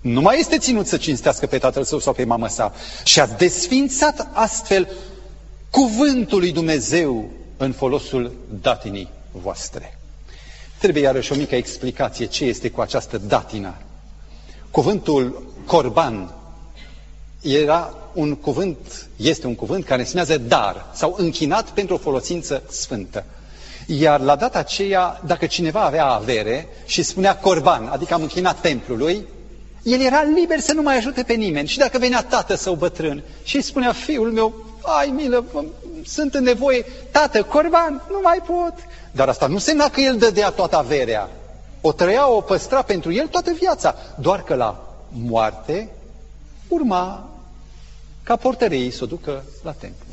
Nu 0.00 0.20
mai 0.20 0.38
este 0.38 0.58
ținut 0.58 0.86
să 0.86 0.96
cinstească 0.96 1.46
pe 1.46 1.58
tatăl 1.58 1.84
său 1.84 1.98
sau 1.98 2.12
pe 2.12 2.24
mama 2.24 2.48
sa. 2.48 2.74
Și 3.04 3.20
a 3.20 3.26
desfințat 3.26 4.28
astfel 4.32 4.88
cuvântul 5.70 6.38
lui 6.38 6.52
Dumnezeu 6.52 7.30
în 7.56 7.72
folosul 7.72 8.32
datinii 8.62 9.08
voastre. 9.30 9.98
Trebuie 10.78 11.02
iarăși 11.02 11.32
o 11.32 11.34
mică 11.34 11.54
explicație 11.54 12.26
ce 12.26 12.44
este 12.44 12.70
cu 12.70 12.80
această 12.80 13.18
datină. 13.18 13.74
Cuvântul 14.70 15.52
corban 15.66 16.34
era 17.40 17.94
un 18.14 18.34
cuvânt, 18.34 19.08
este 19.16 19.46
un 19.46 19.54
cuvânt 19.54 19.84
care 19.84 20.00
înseamnă 20.00 20.36
dar 20.36 20.86
sau 20.94 21.14
închinat 21.18 21.70
pentru 21.70 21.94
o 21.94 21.98
folosință 21.98 22.62
sfântă. 22.70 23.24
Iar 23.86 24.20
la 24.20 24.36
data 24.36 24.58
aceea, 24.58 25.20
dacă 25.26 25.46
cineva 25.46 25.80
avea 25.80 26.06
avere 26.06 26.68
și 26.86 27.02
spunea 27.02 27.36
corban, 27.36 27.86
adică 27.86 28.14
am 28.14 28.22
închinat 28.22 28.60
templului, 28.60 29.26
el 29.82 30.00
era 30.00 30.22
liber 30.22 30.60
să 30.60 30.72
nu 30.72 30.82
mai 30.82 30.96
ajute 30.96 31.22
pe 31.22 31.32
nimeni. 31.32 31.68
Și 31.68 31.78
dacă 31.78 31.98
venea 31.98 32.22
tată 32.22 32.54
sau 32.54 32.74
bătrân 32.74 33.22
și 33.42 33.56
îi 33.56 33.62
spunea, 33.62 33.92
fiul 33.92 34.32
meu, 34.32 34.54
ai 35.00 35.08
milă, 35.08 35.44
sunt 36.04 36.34
în 36.34 36.42
nevoie, 36.42 36.84
tată, 37.10 37.42
corban, 37.42 38.02
nu 38.10 38.18
mai 38.22 38.42
pot. 38.46 38.74
Dar 39.10 39.28
asta 39.28 39.46
nu 39.46 39.52
însemna 39.54 39.88
că 39.90 40.00
el 40.00 40.16
dădea 40.16 40.50
toată 40.50 40.76
averea. 40.76 41.28
O 41.80 41.92
trăia, 41.92 42.30
o 42.30 42.40
păstra 42.40 42.82
pentru 42.82 43.12
el 43.12 43.26
toată 43.26 43.52
viața. 43.52 43.94
Doar 44.18 44.42
că 44.42 44.54
la 44.54 44.96
moarte 45.08 45.88
urma 46.68 47.31
ca 48.22 48.36
portăreii 48.36 48.90
să 48.90 49.04
o 49.04 49.06
ducă 49.06 49.44
la 49.62 49.72
templu. 49.72 50.06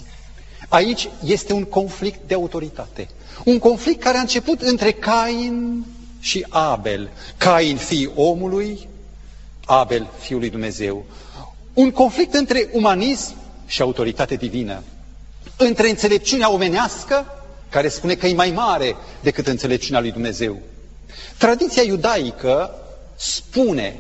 Aici 0.70 1.10
este 1.24 1.54
un 1.54 1.64
conflict 1.64 2.20
de 2.28 2.34
autoritate. 2.34 3.08
Un 3.46 3.60
conflict 3.60 4.02
care 4.02 4.18
a 4.18 4.22
început 4.22 4.62
între 4.62 4.92
Cain 4.92 5.86
și 6.20 6.46
Abel. 6.50 7.10
Cain, 7.38 7.78
fii 7.78 8.12
omului, 8.16 8.88
Abel, 9.66 10.10
fiul 10.20 10.40
lui 10.40 10.50
Dumnezeu. 10.50 11.06
Un 11.74 11.92
conflict 11.92 12.34
între 12.34 12.70
umanism 12.72 13.34
și 13.66 13.82
autoritate 13.82 14.36
divină. 14.36 14.84
între 15.58 15.90
înțelepciunea 15.90 16.52
omenească, 16.52 17.26
care 17.70 17.88
spune 17.88 18.16
că 18.16 18.28
e 18.28 18.34
mai 18.34 18.52
mare 18.52 18.96
decât 19.22 19.48
înțelepciunea 19.48 20.00
lui 20.02 20.12
Dumnezeu. 20.12 20.60
Tradiția 21.38 21.82
iudaică 21.84 22.72
spune, 23.16 24.00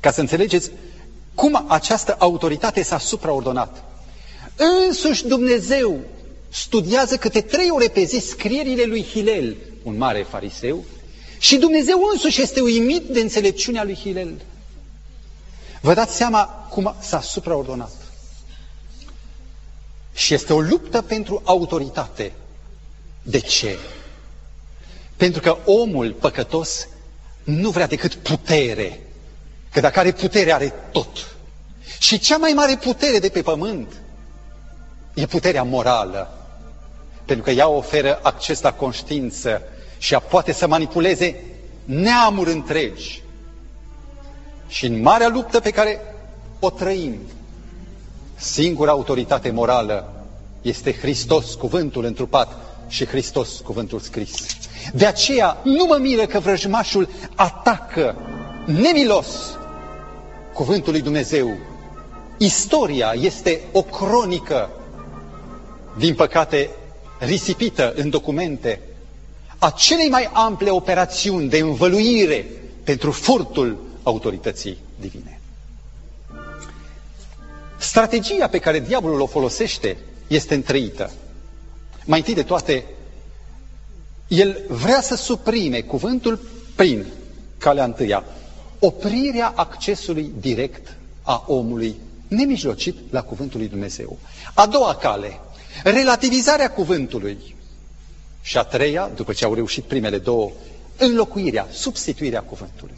ca 0.00 0.10
să 0.10 0.20
înțelegeți 0.20 0.70
cum 1.38 1.64
această 1.68 2.16
autoritate 2.18 2.82
s-a 2.82 2.98
supraordonat. 2.98 3.84
Însuși 4.86 5.26
Dumnezeu 5.26 6.00
studiază 6.48 7.16
câte 7.16 7.40
trei 7.40 7.70
ore 7.70 7.88
pe 7.88 8.02
zi 8.04 8.18
scrierile 8.18 8.84
lui 8.84 9.04
Hilel, 9.04 9.56
un 9.82 9.96
mare 9.96 10.22
fariseu, 10.22 10.84
și 11.38 11.56
Dumnezeu 11.56 12.00
însuși 12.12 12.42
este 12.42 12.60
uimit 12.60 13.02
de 13.02 13.20
înțelepciunea 13.20 13.84
lui 13.84 13.94
Hilel. 13.94 14.40
Vă 15.80 15.94
dați 15.94 16.16
seama 16.16 16.44
cum 16.70 16.94
s-a 17.00 17.20
supraordonat. 17.20 17.92
Și 20.14 20.34
este 20.34 20.52
o 20.52 20.60
luptă 20.60 21.02
pentru 21.02 21.42
autoritate. 21.44 22.32
De 23.22 23.38
ce? 23.38 23.78
Pentru 25.16 25.40
că 25.40 25.56
omul 25.64 26.12
păcătos 26.12 26.88
nu 27.44 27.70
vrea 27.70 27.86
decât 27.86 28.14
putere. 28.14 29.00
Că 29.78 29.84
dacă 29.84 29.98
are 29.98 30.12
putere, 30.12 30.52
are 30.52 30.72
tot. 30.92 31.36
Și 31.98 32.18
cea 32.18 32.36
mai 32.36 32.52
mare 32.52 32.76
putere 32.82 33.18
de 33.18 33.28
pe 33.28 33.42
pământ 33.42 33.92
e 35.14 35.26
puterea 35.26 35.62
morală. 35.62 36.30
Pentru 37.24 37.44
că 37.44 37.50
ea 37.50 37.68
oferă 37.68 38.18
acces 38.22 38.60
la 38.60 38.72
conștiință 38.72 39.62
și 39.98 40.12
ea 40.12 40.18
poate 40.20 40.52
să 40.52 40.66
manipuleze 40.66 41.44
neamuri 41.84 42.52
întregi. 42.52 43.22
Și 44.68 44.86
în 44.86 45.00
marea 45.00 45.28
luptă 45.28 45.60
pe 45.60 45.70
care 45.70 46.00
o 46.58 46.70
trăim, 46.70 47.16
singura 48.36 48.90
autoritate 48.90 49.50
morală 49.50 50.12
este 50.62 50.92
Hristos, 50.94 51.54
cuvântul 51.54 52.04
întrupat 52.04 52.48
și 52.88 53.06
Hristos, 53.06 53.48
cuvântul 53.64 54.00
scris. 54.00 54.34
De 54.92 55.06
aceea 55.06 55.56
nu 55.62 55.84
mă 55.84 55.96
miră 56.00 56.26
că 56.26 56.38
vrăjmașul 56.38 57.08
atacă 57.34 58.16
nemilos 58.66 59.57
cuvântul 60.58 60.92
lui 60.92 61.00
Dumnezeu. 61.02 61.56
Istoria 62.36 63.12
este 63.20 63.60
o 63.72 63.82
cronică, 63.82 64.70
din 65.98 66.14
păcate, 66.14 66.70
risipită 67.18 67.92
în 67.96 68.10
documente, 68.10 68.80
a 69.58 69.70
celei 69.70 70.08
mai 70.08 70.30
ample 70.32 70.70
operațiuni 70.70 71.48
de 71.48 71.58
învăluire 71.58 72.46
pentru 72.84 73.10
furtul 73.10 73.78
autorității 74.02 74.78
divine. 75.00 75.40
Strategia 77.76 78.48
pe 78.48 78.58
care 78.58 78.80
diavolul 78.80 79.20
o 79.20 79.26
folosește 79.26 79.96
este 80.26 80.54
întreită. 80.54 81.10
Mai 82.04 82.18
întâi 82.18 82.34
de 82.34 82.42
toate, 82.42 82.84
el 84.28 84.60
vrea 84.68 85.00
să 85.00 85.14
suprime 85.14 85.80
cuvântul 85.80 86.40
prin 86.74 87.06
calea 87.58 87.84
întâia, 87.84 88.24
oprirea 88.78 89.52
accesului 89.56 90.32
direct 90.40 90.96
a 91.22 91.44
omului 91.46 91.96
nemijlocit 92.28 92.96
la 93.10 93.22
cuvântul 93.22 93.58
lui 93.58 93.68
Dumnezeu. 93.68 94.18
A 94.54 94.66
doua 94.66 94.94
cale, 94.94 95.40
relativizarea 95.84 96.70
cuvântului. 96.70 97.56
Și 98.42 98.58
a 98.58 98.62
treia, 98.62 99.10
după 99.14 99.32
ce 99.32 99.44
au 99.44 99.54
reușit 99.54 99.84
primele 99.84 100.18
două, 100.18 100.50
înlocuirea, 100.96 101.66
substituirea 101.72 102.42
cuvântului. 102.42 102.96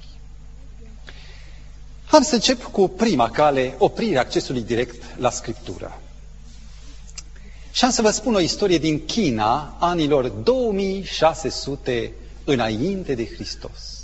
Am 2.10 2.22
să 2.22 2.34
încep 2.34 2.62
cu 2.62 2.88
prima 2.88 3.30
cale, 3.30 3.74
oprirea 3.78 4.20
accesului 4.20 4.62
direct 4.62 5.02
la 5.18 5.30
Scriptură. 5.30 6.00
Și 7.72 7.84
am 7.84 7.90
să 7.90 8.02
vă 8.02 8.10
spun 8.10 8.34
o 8.34 8.40
istorie 8.40 8.78
din 8.78 9.04
China, 9.04 9.76
anilor 9.78 10.28
2600 10.28 12.12
înainte 12.44 13.14
de 13.14 13.26
Hristos. 13.26 13.99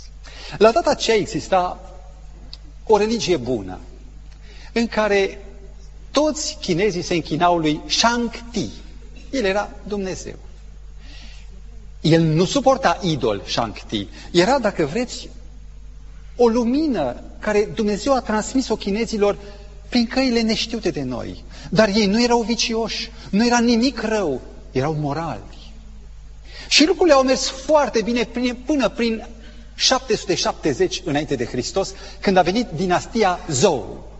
La 0.57 0.71
data 0.71 0.89
aceea 0.89 1.17
exista 1.17 1.79
o 2.83 2.97
religie 2.97 3.37
bună, 3.37 3.79
în 4.73 4.87
care 4.87 5.45
toți 6.11 6.57
chinezii 6.61 7.01
se 7.01 7.13
închinau 7.13 7.57
lui 7.57 7.81
Shang-Ti. 7.87 8.69
El 9.31 9.43
era 9.43 9.69
Dumnezeu. 9.83 10.35
El 12.01 12.21
nu 12.21 12.45
suporta 12.45 12.99
idol 13.01 13.43
Shang-Ti. 13.47 14.07
Era, 14.31 14.59
dacă 14.59 14.85
vreți, 14.85 15.29
o 16.35 16.47
lumină 16.47 17.23
care 17.39 17.69
Dumnezeu 17.75 18.13
a 18.13 18.21
transmis-o 18.21 18.75
chinezilor 18.75 19.37
prin 19.89 20.07
căile 20.07 20.41
neștiute 20.41 20.89
de 20.89 21.01
noi. 21.01 21.43
Dar 21.69 21.87
ei 21.87 22.05
nu 22.05 22.21
erau 22.23 22.41
vicioși, 22.41 23.11
nu 23.29 23.45
era 23.45 23.59
nimic 23.59 24.01
rău, 24.01 24.41
erau 24.71 24.93
morali. 24.93 25.73
Și 26.67 26.85
lucrurile 26.85 27.15
au 27.15 27.23
mers 27.23 27.49
foarte 27.49 28.01
bine 28.01 28.27
până 28.65 28.89
prin 28.89 29.27
770 29.77 31.01
înainte 31.05 31.35
de 31.35 31.45
Hristos, 31.45 31.93
când 32.19 32.37
a 32.37 32.41
venit 32.41 32.67
dinastia 32.67 33.39
Zhou. 33.47 34.11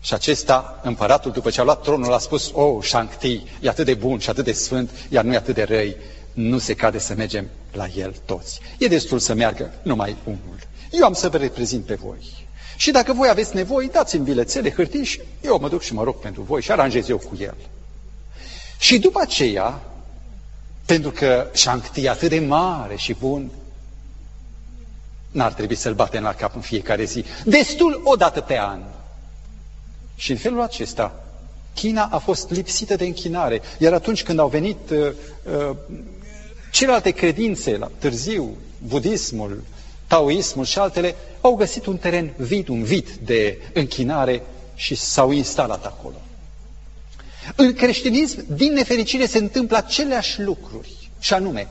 Și 0.00 0.14
acesta, 0.14 0.80
împăratul, 0.82 1.30
după 1.32 1.50
ce 1.50 1.60
a 1.60 1.64
luat 1.64 1.82
tronul, 1.82 2.12
a 2.12 2.18
spus, 2.18 2.50
oh, 2.54 2.84
Shang-Ti, 2.84 3.42
e 3.60 3.68
atât 3.68 3.84
de 3.84 3.94
bun 3.94 4.18
și 4.18 4.30
atât 4.30 4.44
de 4.44 4.52
sfânt, 4.52 4.90
iar 5.08 5.24
nu 5.24 5.32
e 5.32 5.36
atât 5.36 5.54
de 5.54 5.62
răi, 5.62 5.96
nu 6.32 6.58
se 6.58 6.74
cade 6.74 6.98
să 6.98 7.14
mergem 7.14 7.48
la 7.72 7.86
el 7.96 8.14
toți. 8.24 8.60
E 8.78 8.86
destul 8.86 9.18
să 9.18 9.34
meargă 9.34 9.72
numai 9.82 10.16
unul. 10.24 10.58
Eu 10.90 11.04
am 11.04 11.12
să 11.12 11.28
vă 11.28 11.36
reprezint 11.36 11.84
pe 11.84 11.94
voi. 11.94 12.46
Și 12.76 12.90
dacă 12.90 13.12
voi 13.12 13.28
aveți 13.28 13.54
nevoie, 13.54 13.88
dați-mi 13.92 14.24
bilețele, 14.24 14.72
hârtii 14.72 15.04
și 15.04 15.20
eu 15.42 15.58
mă 15.58 15.68
duc 15.68 15.82
și 15.82 15.94
mă 15.94 16.02
rog 16.02 16.14
pentru 16.16 16.42
voi 16.42 16.62
și 16.62 16.70
aranjez 16.70 17.08
eu 17.08 17.18
cu 17.18 17.36
el. 17.40 17.56
Și 18.78 18.98
după 18.98 19.20
aceea, 19.20 19.82
pentru 20.84 21.10
că 21.10 21.46
Shang-Ti 21.52 22.04
e 22.04 22.10
atât 22.10 22.28
de 22.28 22.38
mare 22.38 22.96
și 22.96 23.12
bun, 23.12 23.50
n-ar 25.36 25.52
trebui 25.52 25.74
să-l 25.74 25.94
batem 25.94 26.22
la 26.22 26.34
cap 26.34 26.54
în 26.54 26.60
fiecare 26.60 27.04
zi. 27.04 27.24
Destul 27.44 28.00
o 28.04 28.14
dată 28.14 28.40
pe 28.40 28.58
an. 28.58 28.80
Și 30.14 30.30
în 30.30 30.36
felul 30.36 30.60
acesta, 30.60 31.24
China 31.74 32.08
a 32.12 32.18
fost 32.18 32.50
lipsită 32.50 32.96
de 32.96 33.04
închinare. 33.04 33.62
Iar 33.78 33.92
atunci 33.92 34.22
când 34.22 34.38
au 34.38 34.48
venit 34.48 34.90
uh, 34.90 34.98
uh, 35.68 35.76
celelalte 36.72 37.10
credințe, 37.10 37.76
la 37.76 37.90
târziu, 37.98 38.56
budismul, 38.78 39.62
taoismul 40.06 40.64
și 40.64 40.78
altele, 40.78 41.14
au 41.40 41.54
găsit 41.54 41.86
un 41.86 41.96
teren 41.96 42.32
vid, 42.36 42.68
un 42.68 42.82
vid 42.82 43.08
de 43.10 43.58
închinare 43.74 44.42
și 44.74 44.94
s-au 44.94 45.30
instalat 45.30 45.86
acolo. 45.86 46.20
În 47.56 47.72
creștinism, 47.72 48.44
din 48.48 48.72
nefericire, 48.72 49.26
se 49.26 49.38
întâmplă 49.38 49.76
aceleași 49.76 50.42
lucruri, 50.42 51.10
și 51.18 51.34
anume, 51.34 51.68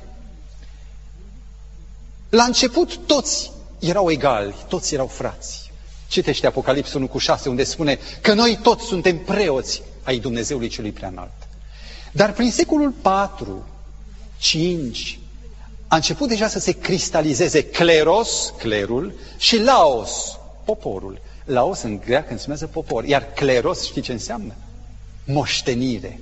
la 2.30 2.44
început 2.44 2.98
toți 2.98 3.52
erau 3.80 4.12
egali, 4.12 4.56
toți 4.68 4.94
erau 4.94 5.08
frați. 5.08 5.72
Citește 6.08 6.48
Apocalipsul 6.48 7.00
1 7.00 7.08
cu 7.10 7.18
6, 7.18 7.50
unde 7.50 7.64
spune 7.64 8.00
că 8.22 8.34
noi 8.34 8.60
toți 8.62 8.86
suntem 8.86 9.18
preoți 9.18 9.82
ai 10.04 10.20
Dumnezeului 10.20 10.68
celui 10.68 10.92
prea 10.92 11.08
înalt. 11.08 11.32
Dar 12.12 12.34
prin 12.34 12.52
secolul 12.52 12.92
4, 13.02 13.66
5, 14.38 15.20
a 15.88 15.96
început 15.96 16.28
deja 16.28 16.48
să 16.48 16.60
se 16.60 16.72
cristalizeze 16.72 17.64
cleros, 17.64 18.54
clerul, 18.58 19.14
și 19.38 19.62
laos, 19.62 20.38
poporul. 20.66 21.22
Laos 21.46 21.82
în 21.82 22.00
greacă 22.00 22.32
înseamnă 22.32 22.66
popor, 22.68 23.04
iar 23.04 23.34
cleros 23.34 23.86
știi 23.86 24.02
ce 24.02 24.12
înseamnă? 24.12 24.54
Moștenire. 25.26 26.20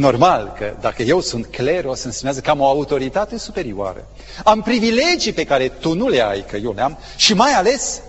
Normal 0.00 0.52
că 0.58 0.74
dacă 0.80 1.02
eu 1.02 1.20
sunt 1.20 1.46
cleros, 1.46 2.02
înseamnă 2.02 2.40
că 2.40 2.50
am 2.50 2.60
o 2.60 2.66
autoritate 2.66 3.38
superioară. 3.38 4.06
Am 4.44 4.62
privilegii 4.62 5.32
pe 5.32 5.44
care 5.44 5.68
tu 5.68 5.94
nu 5.94 6.08
le 6.08 6.20
ai, 6.20 6.44
că 6.44 6.56
eu 6.56 6.72
le 6.72 6.80
am, 6.82 6.98
și 7.16 7.34
mai 7.34 7.52
ales 7.52 8.00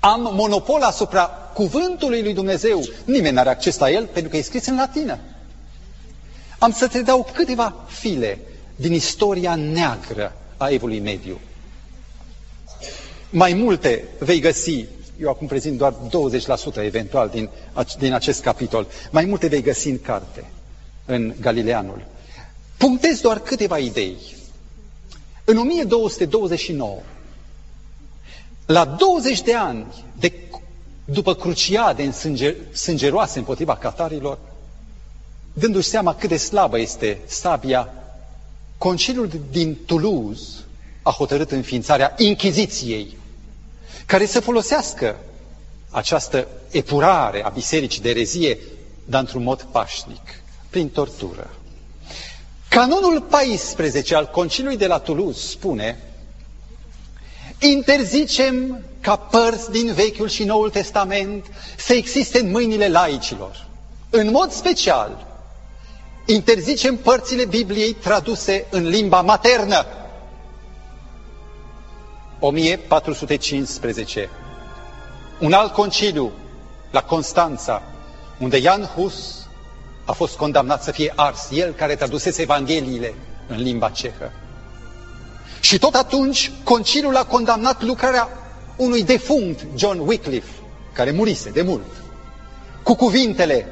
am 0.00 0.30
monopol 0.34 0.82
asupra 0.82 1.22
cuvântului 1.54 2.22
lui 2.22 2.34
Dumnezeu. 2.34 2.84
Nimeni 3.04 3.34
nu 3.34 3.40
are 3.40 3.48
acces 3.48 3.78
la 3.78 3.90
el 3.90 4.06
pentru 4.06 4.30
că 4.30 4.36
e 4.36 4.42
scris 4.42 4.66
în 4.66 4.76
latină. 4.76 5.18
Am 6.58 6.72
să 6.72 6.88
te 6.88 7.02
dau 7.02 7.28
câteva 7.34 7.74
file 7.86 8.38
din 8.76 8.92
istoria 8.92 9.54
neagră 9.54 10.32
a 10.56 10.68
Evului 10.68 10.98
Mediu. 11.00 11.40
Mai 13.30 13.52
multe 13.52 14.04
vei 14.18 14.40
găsi, 14.40 14.84
eu 15.20 15.28
acum 15.28 15.46
prezint 15.46 15.78
doar 15.78 15.94
20% 15.94 16.76
eventual 16.84 17.28
din, 17.28 17.48
din 17.98 18.12
acest 18.12 18.42
capitol, 18.42 18.86
mai 19.10 19.24
multe 19.24 19.46
vei 19.46 19.62
găsi 19.62 19.88
în 19.88 20.00
carte, 20.00 20.44
în 21.04 21.34
Galileanul. 21.40 22.04
Punctez 22.76 23.20
doar 23.20 23.38
câteva 23.38 23.78
idei. 23.78 24.16
În 25.44 25.56
1229, 25.56 26.98
la 28.66 28.84
20 28.84 29.42
de 29.42 29.54
ani 29.54 29.86
de, 30.18 30.32
după 31.04 31.34
cruciade 31.34 32.02
însânge, 32.02 32.54
sângeroase 32.72 33.38
împotriva 33.38 33.76
catarilor, 33.76 34.38
dându-și 35.52 35.88
seama 35.88 36.14
cât 36.14 36.28
de 36.28 36.36
slabă 36.36 36.78
este 36.80 37.18
sabia, 37.26 37.88
Conciliul 38.78 39.30
din 39.50 39.76
Toulouse 39.86 40.50
a 41.02 41.10
hotărât 41.10 41.50
înființarea 41.50 42.14
Inchiziției, 42.18 43.16
care 44.06 44.26
să 44.26 44.40
folosească 44.40 45.16
această 45.90 46.48
epurare 46.70 47.44
a 47.44 47.48
bisericii 47.48 48.02
de 48.02 48.08
erezie 48.10 48.58
dar 49.04 49.20
într-un 49.20 49.42
mod 49.42 49.62
pașnic, 49.70 50.42
prin 50.74 50.88
tortură. 50.88 51.50
Canonul 52.68 53.20
14 53.20 54.14
al 54.14 54.26
Conciliului 54.32 54.76
de 54.78 54.86
la 54.86 54.98
Toulouse 54.98 55.46
spune 55.46 55.98
interzicem 57.58 58.84
ca 59.00 59.16
părți 59.16 59.70
din 59.70 59.92
Vechiul 59.92 60.28
și 60.28 60.44
Noul 60.44 60.70
Testament 60.70 61.46
să 61.76 61.92
existe 61.92 62.38
în 62.40 62.50
mâinile 62.50 62.88
laicilor. 62.88 63.66
În 64.10 64.30
mod 64.30 64.50
special, 64.50 65.26
interzicem 66.26 66.96
părțile 66.96 67.44
Bibliei 67.44 67.92
traduse 67.92 68.66
în 68.70 68.86
limba 68.88 69.20
maternă. 69.20 69.86
1415. 72.38 74.30
Un 75.40 75.52
alt 75.52 75.72
conciliu 75.72 76.32
la 76.90 77.02
Constanța, 77.02 77.82
unde 78.38 78.60
Jan 78.60 78.84
Hus 78.84 79.43
a 80.04 80.12
fost 80.12 80.36
condamnat 80.36 80.82
să 80.82 80.90
fie 80.90 81.12
ars, 81.16 81.48
el 81.50 81.72
care 81.72 81.94
tradusese 81.94 82.42
Evangheliile 82.42 83.14
în 83.48 83.62
limba 83.62 83.88
cehă. 83.88 84.32
Și 85.60 85.78
tot 85.78 85.94
atunci, 85.94 86.52
conciliul 86.64 87.16
a 87.16 87.24
condamnat 87.24 87.82
lucrarea 87.82 88.28
unui 88.76 89.02
defunct, 89.02 89.66
John 89.74 89.98
Wycliffe, 89.98 90.50
care 90.92 91.10
murise 91.10 91.50
de 91.50 91.62
mult, 91.62 91.86
cu 92.82 92.94
cuvintele, 92.94 93.68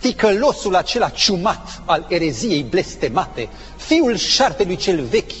ticălosul 0.00 0.74
acela 0.74 1.08
ciumat 1.08 1.82
al 1.84 2.06
ereziei 2.08 2.62
blestemate, 2.62 3.48
fiul 3.76 4.16
șarpelui 4.16 4.76
cel 4.76 5.04
vechi, 5.04 5.32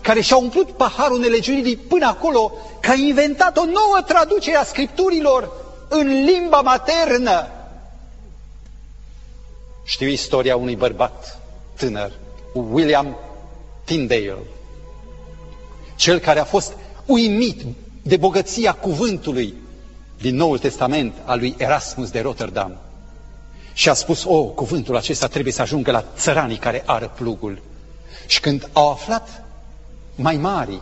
care 0.00 0.20
și-a 0.20 0.36
umplut 0.36 0.70
paharul 0.70 1.18
nelegiuirii 1.18 1.76
până 1.76 2.06
acolo, 2.06 2.52
că 2.80 2.90
a 2.90 2.94
inventat 2.94 3.56
o 3.56 3.64
nouă 3.64 3.98
traducere 4.06 4.56
a 4.56 4.64
scripturilor 4.64 5.52
în 5.88 6.24
limba 6.24 6.60
maternă. 6.60 7.46
Știu 9.84 10.08
istoria 10.08 10.56
unui 10.56 10.76
bărbat 10.76 11.40
tânăr, 11.76 12.12
William 12.52 13.16
Tyndale, 13.84 14.36
cel 15.96 16.18
care 16.18 16.40
a 16.40 16.44
fost 16.44 16.72
uimit 17.06 17.62
de 18.02 18.16
bogăția 18.16 18.72
cuvântului 18.72 19.54
din 20.20 20.36
Noul 20.36 20.58
Testament 20.58 21.14
al 21.24 21.38
lui 21.38 21.54
Erasmus 21.58 22.10
de 22.10 22.20
Rotterdam. 22.20 22.76
Și 23.72 23.88
a 23.88 23.94
spus, 23.94 24.24
o, 24.24 24.42
cuvântul 24.44 24.96
acesta 24.96 25.26
trebuie 25.26 25.52
să 25.52 25.62
ajungă 25.62 25.90
la 25.90 26.04
țăranii 26.16 26.56
care 26.56 26.82
ară 26.86 27.12
plugul. 27.14 27.62
Și 28.26 28.40
când 28.40 28.68
au 28.72 28.90
aflat 28.90 29.44
mai 30.14 30.36
mari 30.36 30.80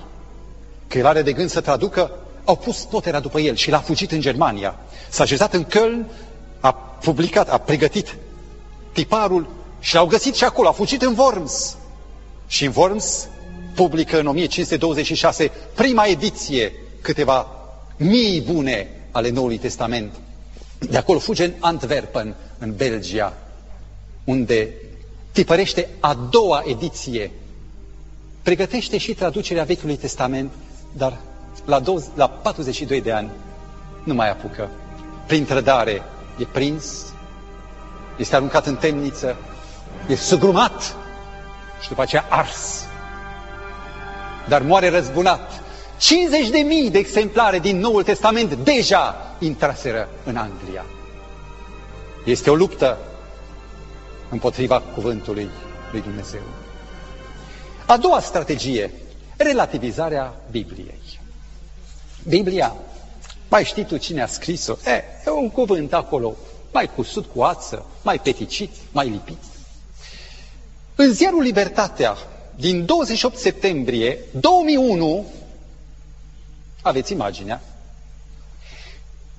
că 0.87 0.99
el 0.99 1.07
are 1.07 1.23
de 1.23 1.33
gând 1.33 1.51
să 1.51 1.61
traducă, 1.61 2.11
au 2.45 2.57
pus 2.57 2.85
potera 2.85 3.21
după 3.21 3.41
el 3.41 3.55
și 3.55 3.71
l-a 3.71 3.79
fugit 3.79 4.13
în 4.13 4.21
Germania. 4.21 4.75
S-a 5.09 5.23
așezat 5.23 5.55
în 5.55 5.65
Köln, 5.67 6.07
a 6.61 6.73
publicat, 6.73 7.49
a 7.49 7.59
pregătit 7.59 8.17
tiparul 8.93 9.47
și 9.81 9.95
l-au 9.95 10.07
găsit 10.07 10.35
și 10.35 10.45
acolo, 10.45 10.69
a 10.69 10.73
fugit 10.73 11.03
în 11.03 11.15
Worms. 11.19 11.77
Și 12.47 12.65
în 12.65 12.73
Worms 12.77 13.29
publică 13.75 14.19
în 14.19 14.27
1526 14.27 15.51
prima 15.75 16.05
ediție, 16.05 16.73
câteva 17.01 17.47
mii 17.97 18.41
bune 18.41 18.89
ale 19.11 19.31
Noului 19.31 19.59
Testament. 19.59 20.13
De 20.79 20.97
acolo 20.97 21.19
fuge 21.19 21.45
în 21.45 21.53
Antwerpen, 21.61 22.35
în 22.59 22.75
Belgia, 22.77 23.33
unde 24.25 24.69
tipărește 25.33 25.89
a 26.01 26.15
doua 26.31 26.63
ediție. 26.67 27.31
Pregătește 28.43 28.99
și 28.99 29.15
traducerea 29.15 29.65
Vechiului 29.65 29.97
Testament, 29.97 30.53
dar 30.93 31.19
la, 31.65 31.81
20, 31.81 32.09
la 32.15 32.29
42 32.29 33.01
de 33.01 33.13
ani 33.13 33.31
nu 34.05 34.15
mai 34.15 34.31
apucă. 34.31 34.71
Prin 35.27 35.45
trădare 35.45 36.03
e 36.39 36.45
prins, 36.45 37.13
este 38.17 38.35
aruncat 38.37 38.67
în 38.67 38.77
temniță, 38.77 39.37
e 40.09 40.15
sugrumat 40.15 40.97
și 41.81 41.89
după 41.89 42.03
aceea 42.03 42.25
ars 42.29 42.87
dar 44.49 44.63
moare 44.63 44.89
răzbunat. 44.89 45.61
50 45.99 46.49
de 46.49 46.59
mii 46.59 46.91
de 46.91 46.99
exemplare 46.99 47.59
din 47.59 47.79
Noul 47.79 48.03
Testament 48.03 48.55
deja 48.55 49.35
intraseră 49.39 50.09
în 50.25 50.37
Anglia. 50.37 50.85
Este 52.25 52.51
o 52.51 52.55
luptă 52.55 52.99
împotriva 54.29 54.81
cuvântului 54.95 55.49
lui 55.91 56.01
Dumnezeu. 56.01 56.41
A 57.87 57.97
doua 57.97 58.21
strategie, 58.21 58.91
relativizarea 59.37 60.35
Bibliei. 60.51 61.21
Biblia, 62.29 62.75
mai 63.49 63.65
știi 63.65 63.85
tu 63.85 63.97
cine 63.97 64.23
a 64.23 64.27
scris-o? 64.27 64.77
E, 64.87 65.05
e 65.27 65.31
un 65.31 65.51
cuvânt 65.51 65.93
acolo, 65.93 66.37
mai 66.73 66.91
cusut 66.95 67.27
cu 67.35 67.43
ață, 67.43 67.85
mai 68.03 68.19
peticit, 68.19 68.71
mai 68.93 69.09
lipit. 69.09 69.43
În 70.95 71.13
ziarul 71.13 71.43
Libertatea, 71.43 72.17
din 72.57 72.85
28 72.87 73.37
septembrie 73.39 74.19
2001, 74.41 75.25
aveți 76.83 77.13
imaginea, 77.13 77.63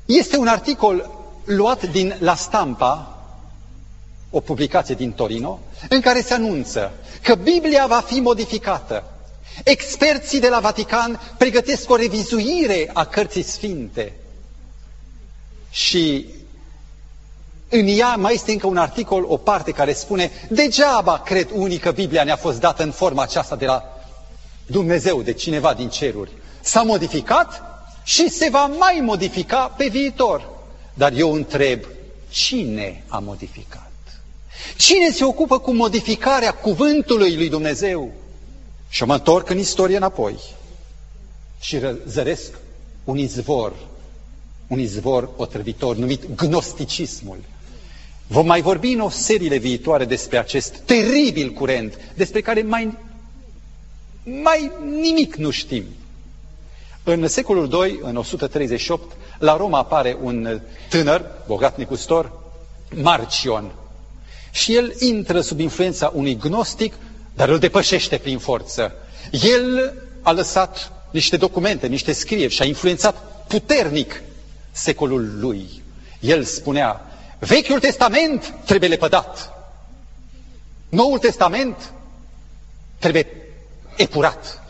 este 0.06 0.38
un 0.38 0.48
articol 0.48 1.10
luat 1.46 1.92
din 1.92 2.16
La 2.20 2.36
Stampa, 2.36 3.08
o 4.30 4.40
publicație 4.40 4.96
din 4.96 5.12
Torino, 5.12 5.60
în 5.90 6.02
care 6.02 6.22
se 6.22 6.34
anunță 6.34 6.92
că 7.22 7.36
Biblia 7.36 7.88
va 7.88 8.00
fi 8.00 8.20
modificată. 8.20 9.04
Experții 9.64 10.40
de 10.40 10.50
la 10.50 10.60
Vatican 10.60 11.20
pregătesc 11.38 11.90
o 11.90 11.96
revizuire 11.96 12.90
a 12.94 13.06
cărții 13.06 13.42
sfinte. 13.44 14.14
Și 15.70 16.28
în 17.74 17.88
ea 17.88 18.16
mai 18.16 18.34
este 18.34 18.52
încă 18.52 18.68
un 18.68 18.78
articol, 18.78 19.26
o 19.28 19.38
parte 19.38 19.72
care 19.72 19.94
spune 19.94 20.32
degeaba 20.50 21.20
cred 21.20 21.50
unii 21.54 21.78
că 21.78 21.92
Biblia 21.92 22.24
ne-a 22.24 22.36
fost 22.36 22.60
dată 22.60 22.84
în 22.84 22.92
forma 22.92 23.22
aceasta 23.22 23.56
de 23.56 23.66
la 23.66 23.84
Dumnezeu, 24.66 25.22
de 25.22 25.34
cineva 25.34 25.74
din 25.74 25.90
ceruri. 25.90 26.32
S-a 26.62 26.82
modificat 26.82 27.62
și 28.04 28.30
se 28.30 28.50
va 28.50 28.66
mai 28.66 29.00
modifica 29.04 29.74
pe 29.78 29.88
viitor. 29.88 30.50
Dar 30.94 31.14
eu 31.14 31.34
întreb, 31.34 31.80
cine 32.30 33.04
a 33.08 33.20
modificat? 33.20 33.92
Cine 34.78 35.10
se 35.10 35.24
ocupă 35.24 35.60
cu 35.60 35.74
modificarea 35.74 36.54
cuvântului 36.54 37.36
lui 37.36 37.50
Dumnezeu? 37.50 38.12
Și 38.90 39.04
mă 39.04 39.14
întorc 39.14 39.50
în 39.50 39.58
istorie 39.58 39.98
înapoi 39.98 40.40
și 41.60 41.80
zăresc 42.08 42.52
un 43.04 43.18
izvor, 43.18 43.74
un 44.68 44.80
izvor 44.80 45.30
otrăvitor 45.36 45.96
numit 45.96 46.36
gnosticismul. 46.36 47.38
Vom 48.28 48.46
mai 48.46 48.62
vorbi 48.62 48.92
în 48.92 49.00
o 49.00 49.10
seriile 49.10 49.58
viitoare 49.58 50.06
despre 50.06 50.38
acest 50.38 50.76
teribil 50.86 51.50
curent, 51.52 52.00
despre 52.16 52.42
care 52.42 52.62
mai, 52.62 52.98
mai 54.24 54.72
nimic 55.02 55.36
nu 55.36 55.50
știm. 55.50 55.84
În 57.04 57.28
secolul 57.28 57.86
II, 57.88 58.00
în 58.02 58.16
138, 58.16 59.16
la 59.40 59.58
Roma 59.58 59.78
apare 59.78 60.18
un 60.22 60.62
tânăr, 60.90 61.26
bogat 61.48 61.78
necustor, 61.78 62.32
Marcion. 62.96 63.72
Și 64.52 64.76
el 64.76 64.94
intră 65.00 65.42
sub 65.42 65.60
influența 65.60 66.12
unui 66.16 66.38
gnostic, 66.38 66.94
dar 67.36 67.50
îl 67.50 67.60
depășește 67.60 68.18
prin 68.18 68.38
forță. 68.38 68.92
El 69.32 69.94
a 70.22 70.32
lăsat 70.32 70.92
niște 71.12 71.38
documente, 71.38 71.88
niște 71.88 72.12
scrieri 72.12 72.54
și 72.54 72.62
a 72.62 72.66
influențat 72.66 73.46
puternic 73.48 74.22
secolul 74.72 75.40
lui. 75.40 75.70
El 76.20 76.44
spunea, 76.44 77.02
Vechiul 77.46 77.80
Testament 77.80 78.54
trebuie 78.66 78.90
lepădat. 78.90 79.54
Noul 80.90 81.18
Testament 81.18 81.94
trebuie 83.00 83.28
epurat. 83.98 84.62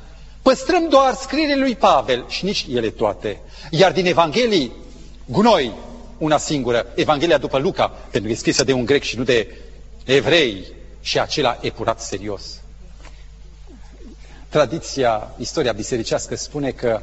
Păstrăm 0.42 0.90
doar 0.90 1.14
scrierile 1.14 1.56
lui 1.56 1.76
Pavel 1.76 2.26
și 2.28 2.46
nici 2.46 2.66
ele 2.70 2.90
toate. 2.90 3.40
Iar 3.70 3.92
din 3.92 4.06
Evanghelii, 4.06 4.72
gunoi, 5.26 5.72
una 6.18 6.38
singură, 6.38 6.86
Evanghelia 6.96 7.38
după 7.38 7.58
Luca, 7.58 7.88
pentru 7.88 8.22
că 8.24 8.30
e 8.36 8.40
scrisă 8.40 8.64
de 8.64 8.74
un 8.74 8.86
grec 8.86 9.02
și 9.04 9.18
nu 9.18 9.24
de 9.24 9.56
evrei, 10.06 10.66
și 11.02 11.20
acela 11.20 11.58
epurat 11.62 12.02
serios. 12.02 12.62
Tradiția, 14.50 15.34
istoria 15.38 15.72
bisericească 15.72 16.36
spune 16.36 16.72
că 16.72 17.02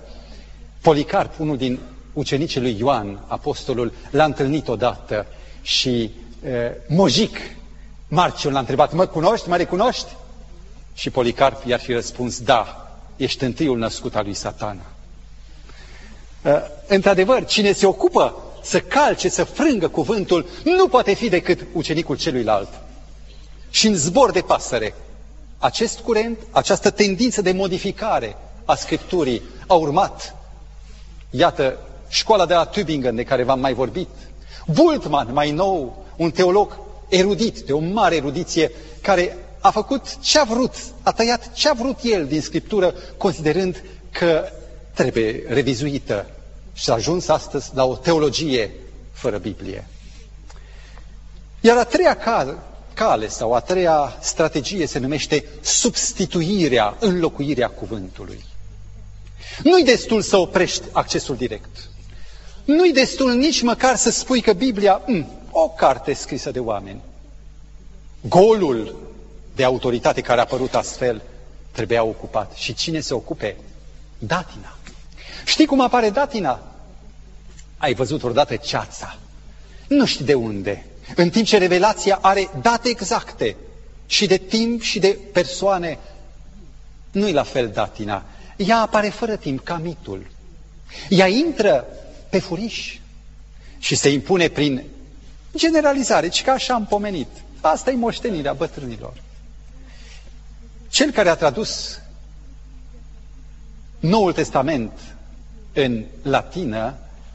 Policarp, 0.81 1.39
unul 1.41 1.57
din 1.57 1.79
ucenicii 2.13 2.61
lui 2.61 2.77
Ioan, 2.79 3.25
apostolul, 3.27 3.93
l-a 4.11 4.25
întâlnit 4.25 4.69
odată 4.69 5.27
și 5.63 6.11
uh, 6.45 6.51
Mojic, 6.89 7.37
Marcion 8.09 8.53
l-a 8.53 8.59
întrebat, 8.59 8.93
mă 8.93 9.07
cunoști, 9.07 9.49
mă 9.49 9.57
recunoști? 9.57 10.17
Și 10.95 11.11
Policarp 11.11 11.65
i-ar 11.67 11.81
fi 11.81 11.93
răspuns, 11.93 12.41
da, 12.41 12.91
ești 13.17 13.45
întâiul 13.45 13.79
născut 13.79 14.17
al 14.17 14.25
lui 14.25 14.35
satana. 14.35 14.83
Uh, 16.43 16.53
într-adevăr, 16.87 17.45
cine 17.45 17.73
se 17.73 17.87
ocupă 17.87 18.35
să 18.63 18.81
calce, 18.81 19.29
să 19.29 19.45
frângă 19.45 19.89
cuvântul, 19.89 20.47
nu 20.65 20.89
poate 20.89 21.15
fi 21.15 21.29
decât 21.29 21.67
ucenicul 21.73 22.17
celuilalt. 22.17 22.69
Și 23.71 23.87
în 23.87 23.95
zbor 23.95 24.31
de 24.31 24.41
pasăre, 24.41 24.95
acest 25.59 25.99
curent, 25.99 26.39
această 26.51 26.91
tendință 26.91 27.43
de 27.43 27.53
modificare 27.53 28.37
a 28.65 28.75
Scripturii 28.75 29.43
a 29.67 29.75
urmat, 29.75 30.37
iată, 31.31 31.79
școala 32.09 32.47
de 32.47 32.55
la 32.55 32.71
Tübingen 32.71 33.15
de 33.15 33.23
care 33.23 33.43
v-am 33.43 33.61
mai 33.61 33.73
vorbit, 33.75 34.09
Bultmann, 34.73 35.33
mai 35.33 35.51
nou, 35.51 36.05
un 36.17 36.31
teolog 36.31 36.79
erudit, 37.09 37.59
de 37.61 37.73
o 37.73 37.79
mare 37.79 38.15
erudiție, 38.17 38.71
care 39.01 39.37
a 39.61 39.71
făcut 39.71 40.19
ce 40.21 40.39
a 40.39 40.45
vrut, 40.45 40.75
a 41.03 41.13
tăiat 41.13 41.53
ce 41.53 41.69
a 41.69 41.73
vrut 41.73 41.99
el 42.03 42.27
din 42.27 42.41
Scriptură, 42.41 42.95
considerând 43.17 43.83
că 44.11 44.49
trebuie 44.95 45.43
revizuită 45.49 46.27
și 46.73 46.91
a 46.91 46.95
ajuns 46.95 47.29
astăzi 47.29 47.71
la 47.75 47.85
o 47.85 47.97
teologie 47.97 48.71
fără 49.13 49.39
Biblie. 49.39 49.87
Iar 51.61 51.77
a 51.77 51.85
treia 51.85 52.17
cale, 52.17 52.59
cale 52.95 53.29
sau 53.29 53.53
a 53.53 53.61
treia 53.61 54.17
strategie 54.21 54.87
se 54.87 54.99
numește 54.99 55.45
substituirea, 55.61 56.97
înlocuirea 57.01 57.69
cuvântului. 57.69 58.45
Nu-i 59.63 59.85
destul 59.85 60.23
să 60.23 60.37
oprești 60.37 60.83
accesul 60.93 61.37
direct. 61.37 61.90
Nu-i 62.77 62.93
destul 62.93 63.35
nici 63.35 63.63
măcar 63.63 63.97
să 63.97 64.11
spui 64.11 64.41
că 64.41 64.53
Biblia, 64.53 65.03
m, 65.07 65.13
mm, 65.13 65.27
o 65.51 65.69
carte 65.69 66.13
scrisă 66.13 66.51
de 66.51 66.59
oameni. 66.59 67.01
Golul 68.21 68.97
de 69.55 69.65
autoritate 69.65 70.21
care 70.21 70.39
a 70.39 70.43
apărut 70.43 70.75
astfel 70.75 71.23
trebuia 71.71 72.05
ocupat. 72.05 72.53
Și 72.55 72.75
cine 72.75 73.01
se 73.01 73.15
ocupe? 73.15 73.57
Datina. 74.19 74.77
Știi 75.45 75.67
cum 75.67 75.81
apare 75.81 76.11
datina? 76.11 76.61
Ai 77.77 77.95
văzut 77.95 78.21
vreodată 78.21 78.57
ceața. 78.57 79.19
Nu 79.89 80.07
știi 80.07 80.25
de 80.25 80.35
unde. 80.35 80.87
În 81.17 81.31
timp 81.31 81.47
ce 81.47 81.59
revelația 81.59 82.19
are 82.23 82.51
date 82.63 82.89
exacte 82.89 83.57
și 84.07 84.27
de 84.27 84.37
timp 84.37 84.83
și 84.83 84.99
de 84.99 85.19
persoane, 85.33 85.99
nu-i 87.13 87.33
la 87.33 87.43
fel 87.43 87.69
datina. 87.69 88.25
Ea 88.57 88.81
apare 88.81 89.09
fără 89.09 89.37
timp, 89.37 89.65
ca 89.65 89.77
mitul. 89.77 90.27
Ea 91.09 91.27
intră 91.27 91.87
pe 92.31 92.39
furiș 92.39 92.99
și 93.79 93.95
se 93.95 94.09
impune 94.09 94.49
prin 94.49 94.83
generalizare, 95.57 96.29
ci 96.29 96.43
că 96.43 96.51
așa 96.51 96.75
am 96.75 96.87
pomenit. 96.87 97.29
Asta 97.61 97.91
e 97.91 97.95
moștenirea 97.95 98.53
bătrânilor. 98.53 99.23
Cel 100.89 101.11
care 101.11 101.29
a 101.29 101.35
tradus 101.35 102.01
Noul 104.01 104.33
Testament 104.33 104.93
în 105.73 106.05
latină, 106.23 106.95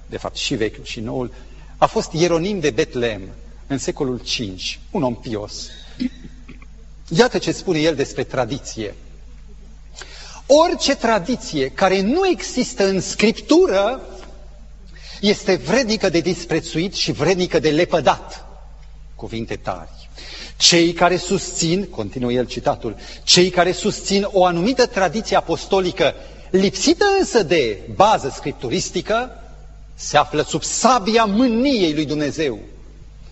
de 0.10 0.18
fapt 0.18 0.36
și 0.36 0.56
vechiul 0.56 0.84
și 0.84 1.00
noul, 1.00 1.34
a 1.78 1.86
fost 1.86 2.12
Ieronim 2.14 2.60
de 2.60 2.70
Betlehem 2.70 3.22
în 3.68 3.78
secolul 3.78 4.16
V, 4.16 4.40
un 4.92 5.04
om 5.04 5.16
pios. 5.16 5.70
Iată 7.10 7.38
ce 7.38 7.52
spune 7.52 7.80
el 7.80 7.96
despre 7.96 8.24
tradiție. 8.24 8.96
Orice 10.48 10.96
tradiție 10.96 11.70
care 11.70 12.02
nu 12.02 12.28
există 12.28 12.88
în 12.88 13.02
Scriptură 13.02 14.02
este 15.28 15.56
vrednică 15.56 16.10
de 16.10 16.20
disprețuit 16.20 16.94
și 16.94 17.12
vrednică 17.12 17.60
de 17.60 17.70
lepădat. 17.70 18.46
Cuvinte 19.16 19.56
tari. 19.56 20.10
Cei 20.58 20.94
care 20.94 21.18
susțin, 21.18 21.88
continuă 21.90 22.32
el 22.32 22.46
citatul, 22.46 22.96
cei 23.24 23.50
care 23.50 23.72
susțin 23.72 24.28
o 24.32 24.46
anumită 24.46 24.86
tradiție 24.86 25.38
apostolică, 25.38 26.14
lipsită 26.50 27.06
însă 27.20 27.44
de 27.44 27.80
bază 27.96 28.32
scripturistică, 28.36 29.30
se 29.96 30.18
află 30.18 30.42
sub 30.42 30.64
sabia 30.64 31.26
mâniei 31.26 31.94
lui 31.94 32.06
Dumnezeu. 32.06 32.60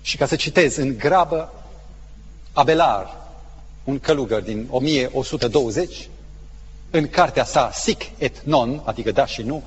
Și 0.01 0.17
ca 0.17 0.25
să 0.25 0.35
citez 0.35 0.75
în 0.75 0.97
grabă, 0.97 1.53
Abelar, 2.53 3.17
un 3.83 3.99
călugăr 3.99 4.41
din 4.41 4.67
1120, 4.69 6.09
în 6.91 7.07
cartea 7.07 7.43
sa 7.45 7.71
Sic 7.73 8.01
et 8.17 8.39
Non, 8.43 8.81
adică 8.85 9.11
da 9.11 9.25
și 9.25 9.41
nu, 9.41 9.63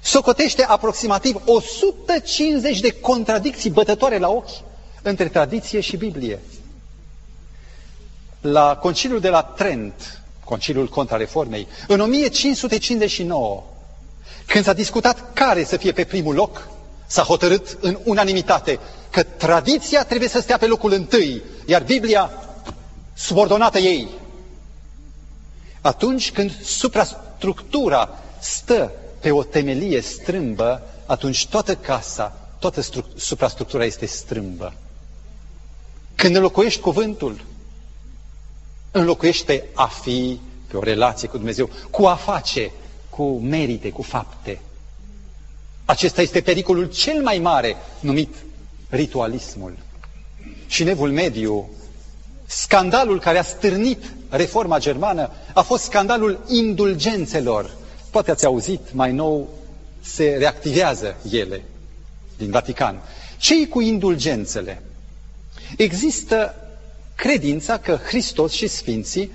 socotește 0.00 0.64
aproximativ 0.64 1.40
150 1.44 2.80
de 2.80 2.90
contradicții 3.00 3.70
bătătoare 3.70 4.18
la 4.18 4.28
ochi 4.28 4.60
între 5.02 5.28
tradiție 5.28 5.80
și 5.80 5.96
Biblie. 5.96 6.38
La 8.40 8.76
conciliul 8.76 9.20
de 9.20 9.28
la 9.28 9.42
Trent, 9.42 10.20
conciliul 10.44 10.88
contra 10.88 11.16
reformei, 11.16 11.66
în 11.88 12.00
1559, 12.00 13.62
când 14.46 14.64
s-a 14.64 14.72
discutat 14.72 15.32
care 15.32 15.64
să 15.64 15.76
fie 15.76 15.92
pe 15.92 16.04
primul 16.04 16.34
loc, 16.34 16.68
s-a 17.06 17.22
hotărât 17.22 17.78
în 17.80 17.98
unanimitate 18.04 18.78
că 19.10 19.22
tradiția 19.22 20.04
trebuie 20.04 20.28
să 20.28 20.40
stea 20.40 20.58
pe 20.58 20.66
locul 20.66 20.92
întâi, 20.92 21.42
iar 21.66 21.82
Biblia 21.82 22.30
subordonată 23.14 23.78
ei. 23.78 24.08
Atunci 25.80 26.32
când 26.32 26.62
suprastructura 26.64 28.18
stă 28.40 28.92
pe 29.20 29.30
o 29.30 29.42
temelie 29.42 30.00
strâmbă, 30.00 30.82
atunci 31.06 31.46
toată 31.46 31.76
casa, 31.76 32.48
toată 32.58 32.80
suprastructura 33.16 33.84
este 33.84 34.06
strâmbă. 34.06 34.72
Când 36.14 36.36
înlocuiești 36.36 36.80
cuvântul, 36.80 37.44
înlocuiești 38.90 39.44
pe 39.44 39.64
a 39.74 39.86
fi, 39.86 40.40
pe 40.70 40.76
o 40.76 40.82
relație 40.82 41.28
cu 41.28 41.36
Dumnezeu, 41.36 41.70
cu 41.90 42.04
a 42.06 42.14
face, 42.14 42.70
cu 43.10 43.38
merite, 43.38 43.90
cu 43.90 44.02
fapte. 44.02 44.60
Acesta 45.84 46.22
este 46.22 46.40
pericolul 46.40 46.90
cel 46.90 47.22
mai 47.22 47.38
mare 47.38 47.76
numit 48.00 48.34
ritualismul. 48.88 49.76
Și 50.66 50.84
nevul 50.84 51.10
mediu, 51.12 51.68
scandalul 52.46 53.20
care 53.20 53.38
a 53.38 53.42
stârnit 53.42 54.12
reforma 54.28 54.78
germană 54.78 55.30
a 55.54 55.62
fost 55.62 55.84
scandalul 55.84 56.44
indulgențelor. 56.48 57.76
Poate 58.10 58.30
ați 58.30 58.44
auzit, 58.44 58.92
mai 58.92 59.12
nou 59.12 59.48
se 60.00 60.36
reactivează 60.38 61.16
ele 61.30 61.62
din 62.36 62.50
Vatican. 62.50 63.02
Cei 63.38 63.68
cu 63.68 63.80
indulgențele? 63.80 64.82
Există 65.76 66.54
credința 67.14 67.78
că 67.78 67.98
Hristos 68.06 68.52
și 68.52 68.66
Sfinții 68.66 69.32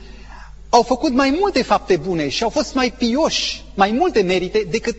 au 0.69 0.81
făcut 0.81 1.13
mai 1.13 1.37
multe 1.39 1.61
fapte 1.63 1.97
bune 1.97 2.29
și 2.29 2.43
au 2.43 2.49
fost 2.49 2.73
mai 2.73 2.91
pioși, 2.91 3.63
mai 3.73 3.91
multe 3.91 4.21
merite 4.21 4.67
decât 4.69 4.95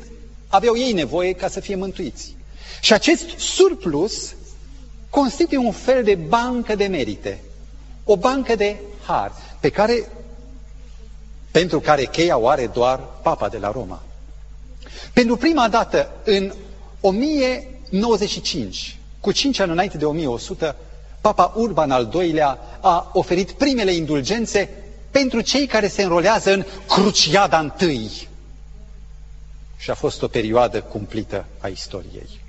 aveau 0.48 0.76
ei 0.76 0.92
nevoie 0.92 1.32
ca 1.32 1.48
să 1.48 1.60
fie 1.60 1.74
mântuiți. 1.74 2.34
Și 2.80 2.92
acest 2.92 3.38
surplus 3.38 4.34
constituie 5.10 5.58
un 5.58 5.72
fel 5.72 6.02
de 6.04 6.14
bancă 6.14 6.74
de 6.74 6.86
merite, 6.86 7.38
o 8.04 8.16
bancă 8.16 8.54
de 8.54 8.76
har, 9.06 9.32
pe 9.60 9.68
care, 9.68 10.08
pentru 11.56 11.80
care 11.80 12.04
cheia 12.04 12.36
o 12.38 12.48
are 12.48 12.66
doar 12.66 13.00
Papa 13.22 13.48
de 13.48 13.58
la 13.58 13.70
Roma. 13.70 14.02
Pentru 15.12 15.36
prima 15.36 15.68
dată, 15.68 16.10
în 16.24 16.52
1095, 17.00 18.98
cu 19.20 19.32
cinci 19.32 19.58
ani 19.58 19.70
înainte 19.72 19.96
de 19.96 20.04
1100, 20.04 20.74
Papa 21.20 21.52
Urban 21.56 21.90
al 21.90 22.10
II-lea 22.14 22.58
a 22.80 23.10
oferit 23.12 23.50
primele 23.52 23.92
indulgențe 23.92 24.68
pentru 25.10 25.40
cei 25.40 25.66
care 25.66 25.88
se 25.88 26.02
înrolează 26.02 26.52
în 26.52 26.64
Cruciada 26.88 27.58
întâi. 27.58 28.28
Și 29.76 29.90
a 29.90 29.94
fost 29.94 30.22
o 30.22 30.28
perioadă 30.28 30.80
cumplită 30.80 31.44
a 31.58 31.66
istoriei. 31.68 32.40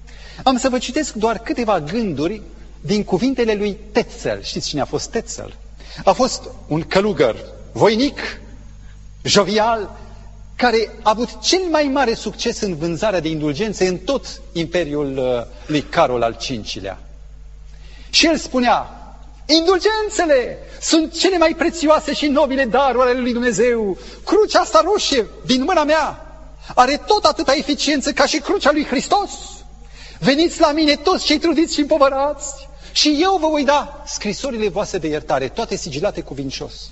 Am 0.44 0.58
să 0.58 0.70
vă 0.70 0.78
citesc 0.78 1.14
doar 1.14 1.38
câteva 1.40 1.80
gânduri 1.80 2.42
din 2.82 3.04
cuvintele 3.04 3.54
lui 3.54 3.78
Tetzel. 3.92 4.42
Știți 4.44 4.68
cine 4.68 4.82
a 4.82 4.86
fost 4.86 5.10
Tetzel? 5.10 5.56
A 6.04 6.12
fost 6.12 6.44
un 6.68 6.82
călugăr 6.82 7.36
voinic, 7.72 8.20
jovial, 9.28 9.98
care 10.56 10.92
a 11.04 11.10
avut 11.10 11.42
cel 11.42 11.62
mai 11.70 11.84
mare 11.84 12.14
succes 12.14 12.62
în 12.62 12.76
vânzarea 12.76 13.20
de 13.20 13.30
indulgențe 13.30 13.88
în 13.88 13.98
tot 13.98 14.42
imperiul 14.52 15.18
uh, 15.18 15.56
lui 15.66 15.82
Carol 15.82 16.22
al 16.22 16.38
V-lea. 16.74 17.00
Și 18.10 18.26
el 18.26 18.38
spunea, 18.38 18.90
indulgențele 19.46 20.58
sunt 20.82 21.20
cele 21.20 21.38
mai 21.38 21.54
prețioase 21.58 22.14
și 22.14 22.28
nobile 22.28 22.66
daruri 22.66 23.10
ale 23.10 23.20
lui 23.20 23.34
Dumnezeu. 23.34 23.98
Crucea 24.26 24.60
asta 24.60 24.82
roșie 24.86 25.26
din 25.46 25.64
mâna 25.64 25.84
mea 25.84 26.22
are 26.76 26.98
tot 27.06 27.26
atâta 27.26 27.54
eficiență 27.56 28.12
ca 28.12 28.26
și 28.26 28.40
crucea 28.40 28.72
lui 28.72 28.86
Hristos. 28.86 29.32
Veniți 30.20 30.60
la 30.60 30.72
mine 30.72 30.96
toți 30.96 31.26
cei 31.26 31.38
trudiți 31.38 31.74
și 31.74 31.80
împovărați 31.80 32.68
și 32.92 33.18
eu 33.22 33.38
vă 33.42 33.48
voi 33.48 33.64
da 33.64 34.04
scrisorile 34.06 34.70
voastre 34.70 34.98
de 34.98 35.08
iertare, 35.08 35.48
toate 35.48 35.76
sigilate 35.76 36.22
cuvincios, 36.22 36.90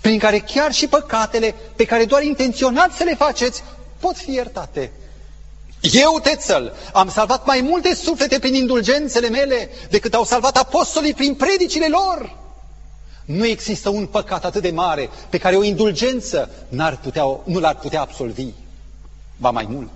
prin 0.00 0.18
care 0.18 0.38
chiar 0.38 0.72
și 0.72 0.86
păcatele 0.88 1.54
pe 1.76 1.84
care 1.84 2.04
doar 2.04 2.22
intenționați 2.22 2.96
să 2.96 3.04
le 3.04 3.14
faceți 3.14 3.62
pot 4.00 4.16
fi 4.16 4.32
iertate. 4.32 4.92
Eu, 5.80 6.20
Tețăl, 6.22 6.72
am 6.92 7.08
salvat 7.10 7.46
mai 7.46 7.60
multe 7.60 7.94
suflete 7.94 8.38
prin 8.38 8.54
indulgențele 8.54 9.28
mele 9.28 9.68
decât 9.90 10.14
au 10.14 10.24
salvat 10.24 10.56
apostolii 10.56 11.14
prin 11.14 11.34
predicile 11.34 11.86
lor. 11.88 12.36
Nu 13.24 13.46
există 13.46 13.88
un 13.88 14.06
păcat 14.06 14.44
atât 14.44 14.62
de 14.62 14.70
mare 14.70 15.10
pe 15.28 15.38
care 15.38 15.56
o 15.56 15.62
indulgență 15.62 16.50
n-ar 16.68 16.98
putea, 16.98 17.24
nu 17.44 17.58
l-ar 17.58 17.74
putea 17.78 18.00
absolvi. 18.00 18.46
Ba 19.36 19.50
mai 19.50 19.66
mult. 19.68 19.90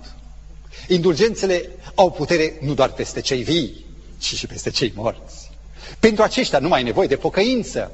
Indulgențele 0.87 1.69
au 1.95 2.11
putere 2.11 2.57
nu 2.61 2.73
doar 2.73 2.91
peste 2.91 3.21
cei 3.21 3.43
vii, 3.43 3.85
ci 4.17 4.35
și 4.35 4.47
peste 4.47 4.69
cei 4.69 4.93
morți. 4.95 5.51
Pentru 5.99 6.23
aceștia 6.23 6.59
nu 6.59 6.67
mai 6.67 6.81
e 6.81 6.83
nevoie 6.83 7.07
de 7.07 7.15
pocăință. 7.15 7.91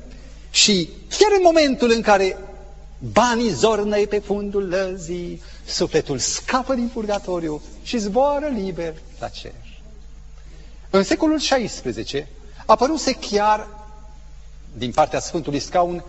Și 0.50 0.90
chiar 1.18 1.32
în 1.36 1.42
momentul 1.44 1.92
în 1.96 2.02
care 2.02 2.38
banii 3.12 3.50
zornăi 3.50 4.08
pe 4.08 4.20
fundul 4.20 4.68
lăzii, 4.68 5.42
sufletul 5.66 6.18
scapă 6.18 6.74
din 6.74 6.88
purgatoriu 6.94 7.62
și 7.84 7.98
zboară 7.98 8.48
liber 8.48 8.94
la 9.20 9.28
cer. 9.28 9.52
În 10.90 11.04
secolul 11.04 11.38
XVI, 11.38 12.26
apăruse 12.66 13.14
chiar, 13.14 13.68
din 14.78 14.92
partea 14.92 15.20
Sfântului 15.20 15.60
Scaun, 15.60 16.04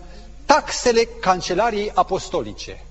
taxele 0.45 1.03
cancelariei 1.21 1.91
apostolice, 1.93 2.83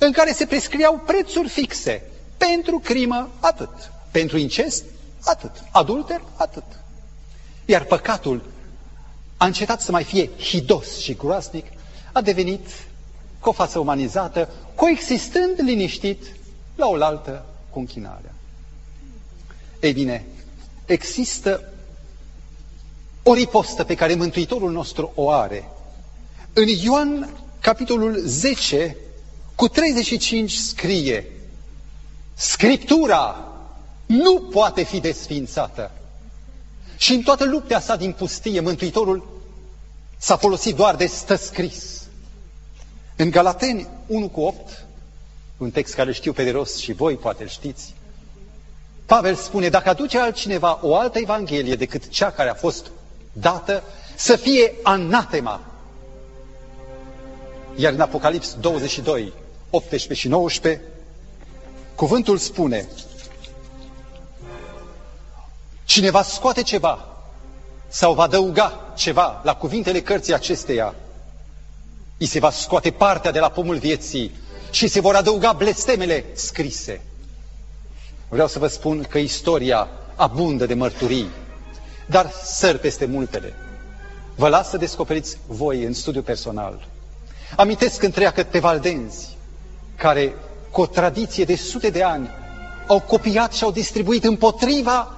în 0.00 0.12
care 0.12 0.32
se 0.32 0.46
prescriau 0.46 1.02
prețuri 1.06 1.48
fixe 1.48 2.02
pentru 2.36 2.78
crimă, 2.78 3.30
atât, 3.40 3.68
pentru 4.10 4.38
incest, 4.38 4.84
atât, 5.24 5.50
adulter, 5.70 6.22
atât. 6.36 6.64
Iar 7.64 7.84
păcatul 7.84 8.42
a 9.42 9.46
încetat 9.46 9.80
să 9.80 9.90
mai 9.90 10.04
fie 10.04 10.30
hidos 10.38 10.98
și 10.98 11.14
groaznic, 11.14 11.66
a 12.12 12.20
devenit 12.20 12.66
cu 13.40 13.48
o 13.48 13.52
față 13.52 13.78
umanizată, 13.78 14.48
coexistând 14.74 15.60
liniștit 15.60 16.22
la 16.76 16.86
oaltă 16.86 17.44
cu 17.70 17.78
închinarea. 17.78 18.34
Ei 19.80 19.92
bine, 19.92 20.24
există 20.84 21.72
o 23.22 23.34
ripostă 23.34 23.84
pe 23.84 23.94
care 23.94 24.14
Mântuitorul 24.14 24.72
nostru 24.72 25.12
o 25.14 25.30
are. 25.30 25.68
În 26.52 26.66
Ioan, 26.82 27.30
capitolul 27.60 28.18
10, 28.18 28.96
cu 29.54 29.68
35 29.68 30.52
scrie 30.52 31.26
Scriptura 32.34 33.52
nu 34.06 34.40
poate 34.40 34.82
fi 34.82 35.00
desfințată. 35.00 35.90
Și 37.02 37.14
în 37.14 37.22
toată 37.22 37.44
lupta 37.44 37.80
sa 37.80 37.96
din 37.96 38.12
pustie, 38.12 38.60
Mântuitorul 38.60 39.40
s-a 40.18 40.36
folosit 40.36 40.76
doar 40.76 40.94
de 40.94 41.06
stă 41.06 41.34
scris. 41.34 42.02
În 43.16 43.30
Galateni 43.30 43.88
1 44.06 44.28
cu 44.28 44.40
8, 44.40 44.84
un 45.56 45.70
text 45.70 45.94
care 45.94 46.12
știu 46.12 46.32
pe 46.32 46.44
de 46.44 46.50
rost 46.50 46.78
și 46.78 46.92
voi 46.92 47.16
poate 47.16 47.42
îl 47.42 47.48
știți, 47.48 47.94
Pavel 49.06 49.34
spune, 49.34 49.68
dacă 49.68 49.88
aduce 49.88 50.18
altcineva 50.18 50.78
o 50.82 50.96
altă 50.96 51.18
evanghelie 51.18 51.74
decât 51.74 52.08
cea 52.08 52.30
care 52.30 52.50
a 52.50 52.54
fost 52.54 52.90
dată, 53.32 53.82
să 54.16 54.36
fie 54.36 54.74
anatema. 54.82 55.60
Iar 57.76 57.92
în 57.92 58.00
Apocalips 58.00 58.56
22, 58.60 59.32
18 59.70 60.14
și 60.14 60.28
19, 60.28 60.82
cuvântul 61.94 62.38
spune, 62.38 62.88
cine 65.92 66.10
va 66.10 66.22
scoate 66.22 66.62
ceva 66.62 67.04
sau 67.88 68.14
va 68.14 68.22
adăuga 68.22 68.92
ceva 68.96 69.40
la 69.44 69.54
cuvintele 69.54 70.00
cărții 70.00 70.34
acesteia, 70.34 70.94
îi 72.18 72.26
se 72.26 72.38
va 72.38 72.50
scoate 72.50 72.90
partea 72.90 73.30
de 73.30 73.38
la 73.38 73.48
pomul 73.48 73.76
vieții 73.76 74.34
și 74.70 74.86
se 74.88 75.00
vor 75.00 75.14
adăuga 75.14 75.52
blestemele 75.52 76.24
scrise. 76.32 77.00
Vreau 78.28 78.46
să 78.48 78.58
vă 78.58 78.66
spun 78.66 79.02
că 79.08 79.18
istoria 79.18 79.88
abundă 80.14 80.66
de 80.66 80.74
mărturii, 80.74 81.28
dar 82.06 82.30
săr 82.44 82.76
peste 82.78 83.04
multele. 83.04 83.54
Vă 84.34 84.48
las 84.48 84.68
să 84.68 84.76
descoperiți 84.76 85.36
voi 85.46 85.82
în 85.84 85.92
studiu 85.94 86.22
personal. 86.22 86.88
Amintesc 87.56 88.02
întreagă 88.02 88.42
pe 88.42 88.58
valdenzi, 88.58 89.36
care 89.96 90.34
cu 90.70 90.80
o 90.80 90.86
tradiție 90.86 91.44
de 91.44 91.56
sute 91.56 91.90
de 91.90 92.02
ani 92.02 92.30
au 92.86 93.00
copiat 93.00 93.52
și 93.52 93.64
au 93.64 93.70
distribuit 93.70 94.24
împotriva 94.24 95.16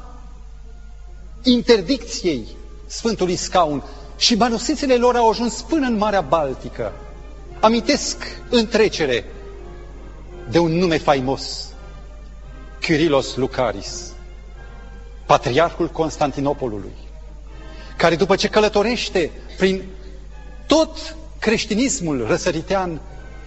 interdicției 1.45 2.47
Sfântului 2.87 3.37
Scaun 3.37 3.83
și 4.17 4.35
manusețele 4.35 4.97
lor 4.97 5.17
au 5.17 5.29
ajuns 5.31 5.61
până 5.61 5.87
în 5.87 5.97
Marea 5.97 6.21
Baltică. 6.21 6.93
Amintesc 7.61 8.17
în 8.51 8.67
trecere 8.67 9.25
de 10.51 10.59
un 10.59 10.73
nume 10.73 10.99
faimos, 10.99 11.69
Kyrillos 12.81 13.37
Lucaris, 13.37 14.13
patriarhul 15.27 15.89
Constantinopolului, 15.89 16.93
care 17.97 18.17
după 18.17 18.37
ce 18.37 18.49
călătorește 18.49 19.31
prin 19.57 19.83
tot 20.67 21.17
creștinismul 21.39 22.27
răsăritean, 22.27 23.01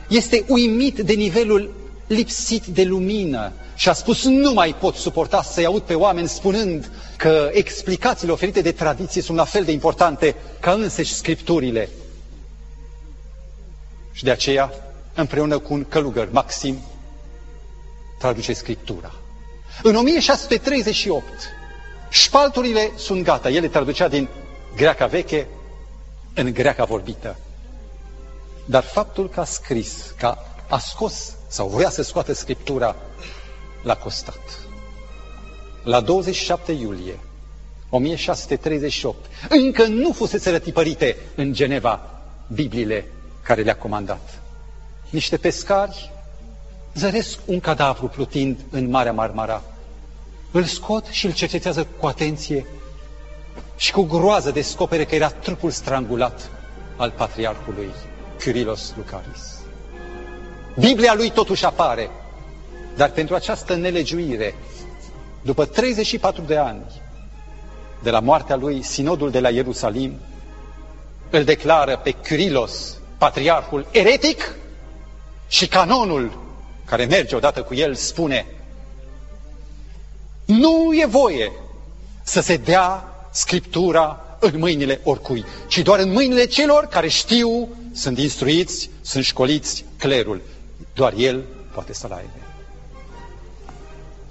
este 0.08 0.44
uimit 0.48 1.00
de 1.00 1.14
nivelul 1.14 1.74
lipsit 2.08 2.66
de 2.66 2.84
lumină 2.84 3.52
și 3.76 3.90
a 3.90 3.94
spus 3.94 4.24
nu 4.24 4.54
mai 4.54 4.76
pot 4.80 4.96
suporta 4.96 5.42
să-i 5.42 5.66
aud 5.66 5.82
pe 5.82 5.94
oameni 5.94 6.28
spunând 6.28 6.92
că 7.18 7.50
explicațiile 7.54 8.32
oferite 8.34 8.62
de 8.62 8.72
tradiție 8.72 9.22
sunt 9.22 9.38
la 9.38 9.44
fel 9.44 9.64
de 9.64 9.72
importante 9.72 10.36
ca 10.60 10.72
însăși 10.72 11.14
scripturile. 11.14 11.90
Și 14.12 14.24
de 14.24 14.32
aceea, 14.32 14.72
împreună 15.14 15.60
cu 15.60 15.74
un 15.74 15.86
călugăr, 15.90 16.30
Maxim, 16.32 16.78
traduce 18.20 18.54
Scriptura. 18.54 19.14
În 19.84 19.96
1638, 19.96 21.24
șpalturile 22.10 22.92
sunt 22.96 23.24
gata. 23.24 23.50
El 23.50 23.62
le 23.62 23.68
traducea 23.68 24.08
din 24.08 24.28
greaca 24.76 25.06
veche 25.06 25.48
în 26.34 26.54
greaca 26.54 26.84
vorbită. 26.84 27.38
Dar 28.66 28.84
faptul 28.84 29.30
că 29.30 29.40
a 29.40 29.44
scris, 29.44 30.14
că 30.18 30.36
a 30.68 30.78
scos 30.80 31.36
sau 31.48 31.68
voia 31.68 31.90
să 31.90 32.02
scoată 32.02 32.34
Scriptura, 32.34 32.96
l-a 33.84 33.96
costat. 33.96 34.40
La 35.84 36.00
27 36.02 36.72
iulie 36.72 37.20
1638, 37.90 39.26
încă 39.50 39.86
nu 39.86 40.12
fusese 40.12 40.50
rătipărite 40.50 41.18
în 41.36 41.54
Geneva 41.54 42.10
Bibliile 42.54 43.06
care 43.44 43.62
le-a 43.62 43.76
comandat. 43.78 44.42
Niște 45.10 45.38
pescari 45.38 46.12
zăresc 46.94 47.40
un 47.46 47.60
cadavru 47.60 48.08
plutind 48.08 48.60
în 48.70 48.90
Marea 48.90 49.14
Marmara. 49.14 49.62
Îl 50.52 50.64
scot 50.64 51.06
și 51.06 51.26
îl 51.26 51.34
cercetează 51.34 51.88
cu 52.00 52.06
atenție 52.06 52.66
și 53.78 53.92
cu 53.92 54.02
groază 54.04 54.52
descopere 54.52 55.06
că 55.06 55.16
era 55.16 55.30
trupul 55.30 55.72
strangulat 55.72 56.50
al 56.96 57.12
patriarhului 57.18 57.90
Kyrillos 58.40 58.94
Lucaris. 58.98 59.57
Biblia 60.80 61.14
lui 61.14 61.30
totuși 61.30 61.66
apare, 61.66 62.10
dar 62.96 63.12
pentru 63.12 63.36
această 63.36 63.76
nelegiuire, 63.76 64.56
după 65.42 65.66
34 65.66 66.42
de 66.42 66.58
ani 66.58 66.82
de 68.04 68.10
la 68.10 68.20
moartea 68.20 68.56
lui, 68.56 68.84
sinodul 68.84 69.32
de 69.32 69.40
la 69.40 69.50
Ierusalim 69.50 70.20
îl 71.30 71.44
declară 71.44 71.98
pe 72.04 72.12
Kyrillos, 72.12 72.98
patriarhul 73.18 73.88
eretic, 73.92 74.56
și 75.48 75.68
canonul 75.68 76.40
care 76.86 77.06
merge 77.06 77.36
odată 77.36 77.62
cu 77.62 77.74
el 77.74 77.96
spune 77.96 78.46
nu 80.46 80.92
e 80.94 81.06
voie 81.06 81.52
să 82.24 82.42
se 82.42 82.58
dea 82.58 83.12
Scriptura 83.32 84.38
în 84.40 84.60
mâinile 84.60 85.00
oricui, 85.04 85.46
ci 85.68 85.80
doar 85.80 86.00
în 86.00 86.12
mâinile 86.12 86.46
celor 86.46 86.86
care 86.86 87.08
știu, 87.08 87.70
sunt 87.94 88.18
instruiți, 88.20 88.90
sunt 89.02 89.24
școliți, 89.24 89.86
clerul. 89.98 90.42
Doar 90.94 91.14
el 91.14 91.46
poate 91.74 91.94
să-l 91.94 92.12
aibă. 92.12 92.32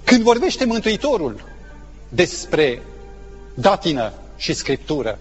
Când 0.03 0.21
vorbește 0.21 0.65
Mântuitorul 0.65 1.43
despre 2.09 2.81
datină 3.53 4.13
și 4.37 4.53
Scriptură, 4.53 5.19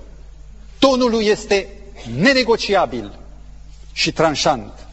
tonul 0.79 1.11
lui 1.11 1.25
este 1.27 1.69
nenegociabil 2.17 3.19
și 3.93 4.13
tranșant. 4.13 4.87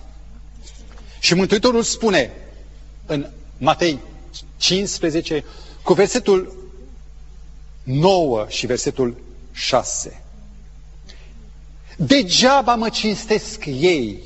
Și 1.19 1.33
Mântuitorul 1.33 1.83
spune 1.83 2.31
în 3.05 3.29
Matei 3.57 3.99
15, 4.57 5.43
cu 5.83 5.93
versetul 5.93 6.63
9 7.83 8.45
și 8.49 8.65
versetul 8.65 9.21
6. 9.51 10.23
Degeaba 11.97 12.75
mă 12.75 12.89
cinstesc 12.89 13.65
ei, 13.65 14.23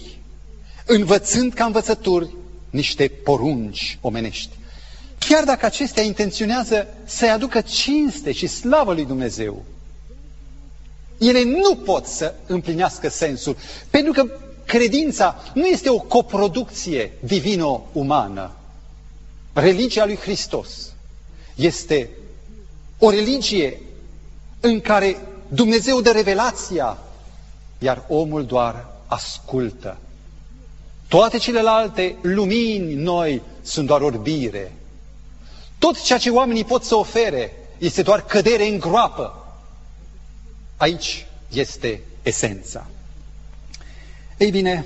învățând 0.88 1.54
ca 1.54 1.66
învățături 1.66 2.36
niște 2.70 3.08
porunci 3.08 3.98
omenești. 4.02 4.50
Chiar 5.18 5.44
dacă 5.44 5.66
acestea 5.66 6.04
intenționează 6.04 6.88
să-i 7.06 7.30
aducă 7.30 7.62
cinste 7.62 8.32
și 8.32 8.48
slavă 8.48 8.94
lui 8.94 9.06
Dumnezeu, 9.06 9.64
ele 11.18 11.44
nu 11.44 11.76
pot 11.76 12.06
să 12.06 12.34
împlinească 12.46 13.10
sensul, 13.10 13.58
pentru 13.90 14.12
că 14.12 14.26
credința 14.66 15.36
nu 15.54 15.66
este 15.66 15.90
o 15.90 16.00
coproducție 16.00 17.12
divino-umană. 17.20 18.52
Religia 19.54 20.06
lui 20.06 20.16
Hristos 20.16 20.94
este 21.56 22.10
o 23.00 23.10
religie 23.10 23.82
în 24.60 24.82
care 24.82 25.18
Dumnezeu 25.48 26.02
dă 26.02 26.12
revelația, 26.12 26.98
iar 27.80 28.06
omul 28.08 28.46
doar 28.46 28.88
ascultă. 29.06 29.98
Toate 31.08 31.38
celelalte 31.38 32.16
lumini 32.22 32.94
noi 32.94 33.42
sunt 33.62 33.88
doar 33.88 34.02
orbire. 34.02 34.74
Tot 35.78 36.02
ceea 36.04 36.20
ce 36.20 36.30
oamenii 36.30 36.64
pot 36.64 36.84
să 36.84 36.96
ofere 36.96 37.54
este 37.78 38.02
doar 38.02 38.26
cădere 38.26 38.68
în 38.68 38.80
groapă. 38.80 39.56
Aici 40.78 41.26
este 41.50 42.02
esența. 42.24 42.88
Ei 44.38 44.52
bine, 44.52 44.86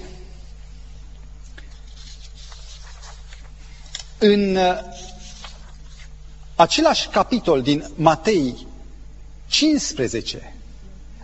în 4.17 4.55
uh, 4.55 4.79
același 6.55 7.07
capitol 7.07 7.61
din 7.61 7.85
Matei 7.95 8.67
15, 9.47 10.55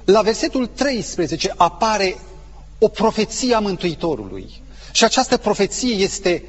la 0.05 0.21
versetul 0.21 0.67
13 0.67 1.53
apare 1.57 2.17
o 2.79 2.87
profeție 2.87 3.55
a 3.55 3.59
Mântuitorului. 3.59 4.61
Și 4.91 5.03
această 5.03 5.37
profeție 5.37 5.93
este 5.93 6.43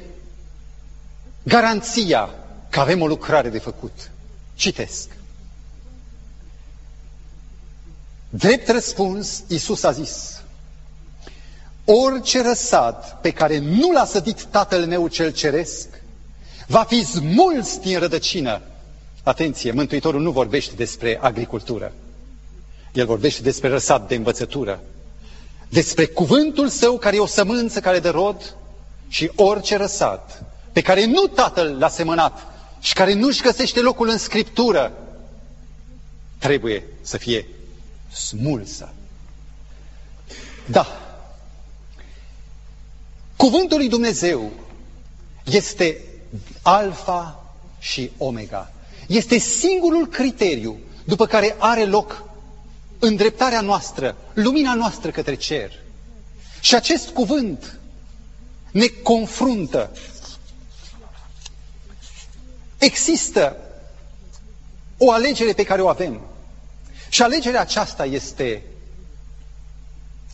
garanția 1.43 2.31
că 2.71 2.81
avem 2.81 3.01
o 3.03 3.07
lucrare 3.07 3.49
de 3.49 3.59
făcut. 3.59 4.11
Citesc. 4.55 5.09
Drept 8.29 8.69
răspuns, 8.69 9.43
Iisus 9.47 9.83
a 9.83 9.91
zis, 9.91 10.43
orice 11.85 12.43
răsad 12.43 13.19
pe 13.23 13.31
care 13.31 13.59
nu 13.59 13.91
l-a 13.93 14.05
sădit 14.05 14.43
Tatăl 14.45 14.87
meu 14.87 15.09
cel 15.09 15.33
Ceresc, 15.33 15.89
va 16.67 16.83
fi 16.85 17.05
smuls 17.05 17.79
din 17.79 17.99
rădăcină. 17.99 18.61
Atenție, 19.23 19.71
Mântuitorul 19.73 20.21
nu 20.21 20.31
vorbește 20.31 20.75
despre 20.75 21.19
agricultură. 21.23 21.93
El 22.93 23.07
vorbește 23.07 23.43
despre 23.43 23.69
răsad 23.69 24.09
de 24.09 24.15
învățătură, 24.15 24.81
despre 25.69 26.07
cuvântul 26.07 26.69
său 26.69 26.99
care 26.99 27.17
e 27.17 27.21
o 27.21 27.27
sămânță 27.27 27.81
care 27.81 27.99
de 27.99 28.09
rod 28.09 28.57
și 29.09 29.31
orice 29.35 29.77
răsad 29.77 30.45
pe 30.73 30.81
care 30.81 31.05
nu 31.05 31.27
Tatăl 31.27 31.77
l-a 31.79 31.89
semănat 31.89 32.47
și 32.81 32.93
care 32.93 33.13
nu-și 33.13 33.43
găsește 33.43 33.81
locul 33.81 34.09
în 34.09 34.19
Scriptură, 34.19 34.93
trebuie 36.39 36.85
să 37.01 37.17
fie 37.17 37.47
smulsă. 38.13 38.93
Da, 40.67 40.87
cuvântul 43.37 43.77
lui 43.77 43.89
Dumnezeu 43.89 44.51
este 45.45 46.01
alfa 46.63 47.53
și 47.79 48.11
omega. 48.19 48.73
Este 49.07 49.39
singurul 49.39 50.07
criteriu 50.07 50.79
după 51.05 51.27
care 51.27 51.57
are 51.59 51.85
loc 51.85 52.28
îndreptarea 52.99 53.61
noastră, 53.61 54.17
lumina 54.33 54.75
noastră 54.75 55.11
către 55.11 55.35
cer. 55.35 55.73
Și 56.61 56.75
acest 56.75 57.09
cuvânt 57.09 57.79
ne 58.71 58.87
confruntă. 58.87 59.91
Există 62.79 63.57
o 64.97 65.13
alegere 65.13 65.53
pe 65.53 65.63
care 65.65 65.83
o 65.83 65.89
avem. 65.89 66.21
Și 67.09 67.23
alegerea 67.23 67.61
aceasta 67.61 68.05
este 68.05 68.63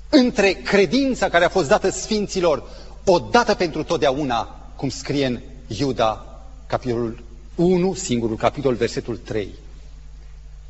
între 0.08 0.52
credința 0.52 1.28
care 1.28 1.44
a 1.44 1.48
fost 1.48 1.68
dată 1.68 1.90
Sfinților 1.90 2.62
odată 3.04 3.54
pentru 3.54 3.84
totdeauna, 3.84 4.70
cum 4.76 4.88
scrie 4.88 5.26
în 5.26 5.40
Iuda, 5.66 6.40
capitolul 6.66 7.22
1, 7.54 7.94
singurul 7.94 8.36
capitol, 8.36 8.74
versetul 8.74 9.16
3. 9.16 9.54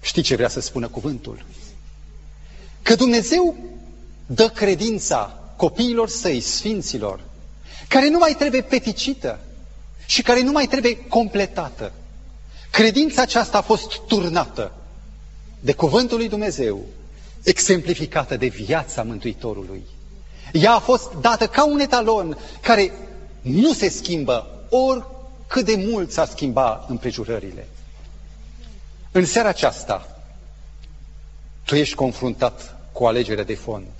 Știi 0.01 0.22
ce 0.22 0.36
vrea 0.36 0.49
să 0.49 0.61
spună 0.61 0.88
cuvântul? 0.88 1.45
Că 2.85 2.95
Dumnezeu 2.95 3.57
dă 4.26 4.49
credința 4.49 5.39
copiilor 5.57 6.09
săi, 6.09 6.41
sfinților, 6.41 7.20
care 7.89 8.09
nu 8.09 8.18
mai 8.18 8.35
trebuie 8.39 8.62
peticită 8.62 9.39
și 10.07 10.22
care 10.22 10.43
nu 10.43 10.51
mai 10.53 10.66
trebuie 10.66 10.97
completată. 10.97 11.93
Credința 12.70 13.22
aceasta 13.22 13.59
a 13.59 13.62
fost 13.62 13.99
turnată 14.07 14.72
de 15.61 15.72
cuvântul 15.72 16.16
lui 16.16 16.28
Dumnezeu, 16.28 16.80
exemplificată 17.43 18.37
de 18.37 18.47
viața 18.47 19.03
Mântuitorului. 19.03 19.82
Ea 20.53 20.72
a 20.72 20.78
fost 20.78 21.12
dată 21.20 21.47
ca 21.47 21.64
un 21.66 21.80
etalon 21.80 22.39
care 22.61 22.93
nu 23.41 23.72
se 23.72 23.89
schimbă 23.89 24.64
oricât 24.70 25.64
de 25.64 25.85
mult 25.91 26.11
s-a 26.11 26.26
schimba 26.26 26.87
împrejurările. 26.89 27.68
În 29.12 29.24
seara 29.24 29.49
aceasta, 29.49 30.18
tu 31.64 31.74
ești 31.74 31.95
confruntat 31.95 32.74
cu 32.95 33.03
o 33.03 33.07
alegere 33.07 33.42
de 33.42 33.55
fond. 33.55 33.90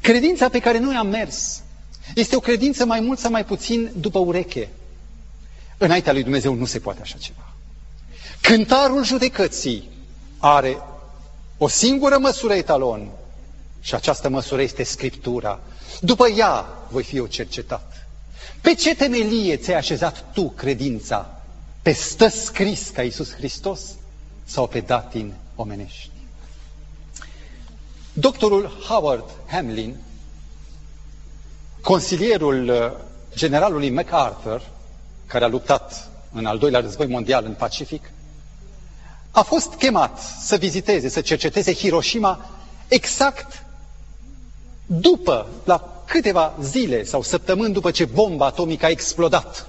Credința 0.00 0.48
pe 0.48 0.58
care 0.58 0.78
noi 0.78 0.94
am 0.94 1.06
mers 1.06 1.62
este 2.14 2.36
o 2.36 2.40
credință 2.40 2.84
mai 2.84 3.00
mult 3.00 3.18
sau 3.18 3.30
mai 3.30 3.44
puțin 3.44 3.90
după 3.96 4.18
ureche. 4.18 4.68
Înaintea 5.78 6.12
lui 6.12 6.22
Dumnezeu 6.22 6.54
nu 6.54 6.64
se 6.64 6.78
poate 6.78 7.00
așa 7.00 7.18
ceva. 7.18 7.54
Cântarul 8.40 9.04
judecății 9.04 9.88
are 10.38 10.78
o 11.58 11.68
singură 11.68 12.18
măsură 12.18 12.54
etalon 12.54 13.10
și 13.80 13.94
această 13.94 14.28
măsură 14.28 14.62
este 14.62 14.82
Scriptura. 14.82 15.60
După 16.00 16.28
ea 16.28 16.66
voi 16.90 17.02
fi 17.02 17.16
eu 17.16 17.26
cercetat. 17.26 18.08
Pe 18.60 18.74
ce 18.74 18.94
temelie 18.94 19.56
ți-ai 19.56 19.76
așezat 19.76 20.24
tu 20.32 20.50
credința? 20.50 21.42
Pe 21.82 21.92
stă 21.92 22.28
scris 22.28 22.88
ca 22.88 23.02
Iisus 23.02 23.34
Hristos 23.34 23.80
sau 24.44 24.66
pe 24.66 24.80
datin 24.80 25.32
omenești? 25.54 26.19
Doctorul 28.20 28.66
Howard 28.88 29.24
Hamlin, 29.46 29.96
consilierul 31.82 32.68
uh, 32.68 32.90
generalului 33.36 33.90
MacArthur, 33.90 34.62
care 35.26 35.44
a 35.44 35.48
luptat 35.48 36.08
în 36.32 36.46
al 36.46 36.58
doilea 36.58 36.80
război 36.80 37.06
mondial 37.06 37.44
în 37.44 37.52
Pacific, 37.54 38.10
a 39.30 39.42
fost 39.42 39.74
chemat 39.74 40.18
să 40.42 40.56
viziteze, 40.56 41.08
să 41.08 41.20
cerceteze 41.20 41.74
Hiroshima 41.74 42.50
exact 42.88 43.64
după, 44.86 45.46
la 45.64 46.02
câteva 46.06 46.54
zile 46.62 47.04
sau 47.04 47.22
săptămâni 47.22 47.72
după 47.72 47.90
ce 47.90 48.04
bomba 48.04 48.46
atomică 48.46 48.86
a 48.86 48.88
explodat. 48.90 49.66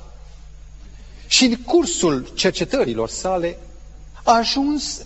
Și 1.27 1.45
în 1.45 1.55
cursul 1.55 2.31
cercetărilor 2.35 3.09
sale 3.09 3.57
a 4.23 4.35
ajuns 4.37 5.05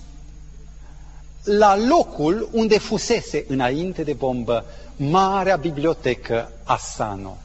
la 1.45 1.77
locul 1.77 2.49
unde 2.51 2.77
fusese 2.77 3.45
înainte 3.47 4.03
de 4.03 4.13
bombă 4.13 4.65
marea 4.95 5.55
bibliotecă 5.55 6.51
Asano. 6.63 7.37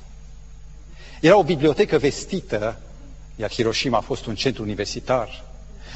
Era 1.20 1.36
o 1.36 1.42
bibliotecă 1.42 1.98
vestită, 1.98 2.80
iar 3.36 3.51
Hiroshima 3.53 3.96
a 3.98 4.01
fost 4.01 4.26
un 4.26 4.34
centru 4.34 4.62
universitar. 4.62 5.44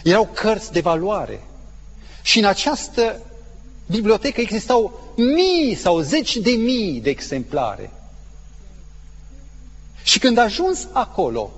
Erau 0.02 0.28
cărți 0.34 0.72
de 0.72 0.80
valoare. 0.80 1.42
Și 2.22 2.38
în 2.38 2.44
această 2.44 3.20
bibliotecă 3.86 4.40
existau 4.40 5.00
mii 5.16 5.74
sau 5.74 6.00
zeci 6.00 6.36
de 6.36 6.50
mii 6.50 7.00
de 7.00 7.10
exemplare. 7.10 7.90
Și 10.02 10.18
când 10.18 10.38
a 10.38 10.42
ajuns 10.42 10.86
acolo, 10.92 11.50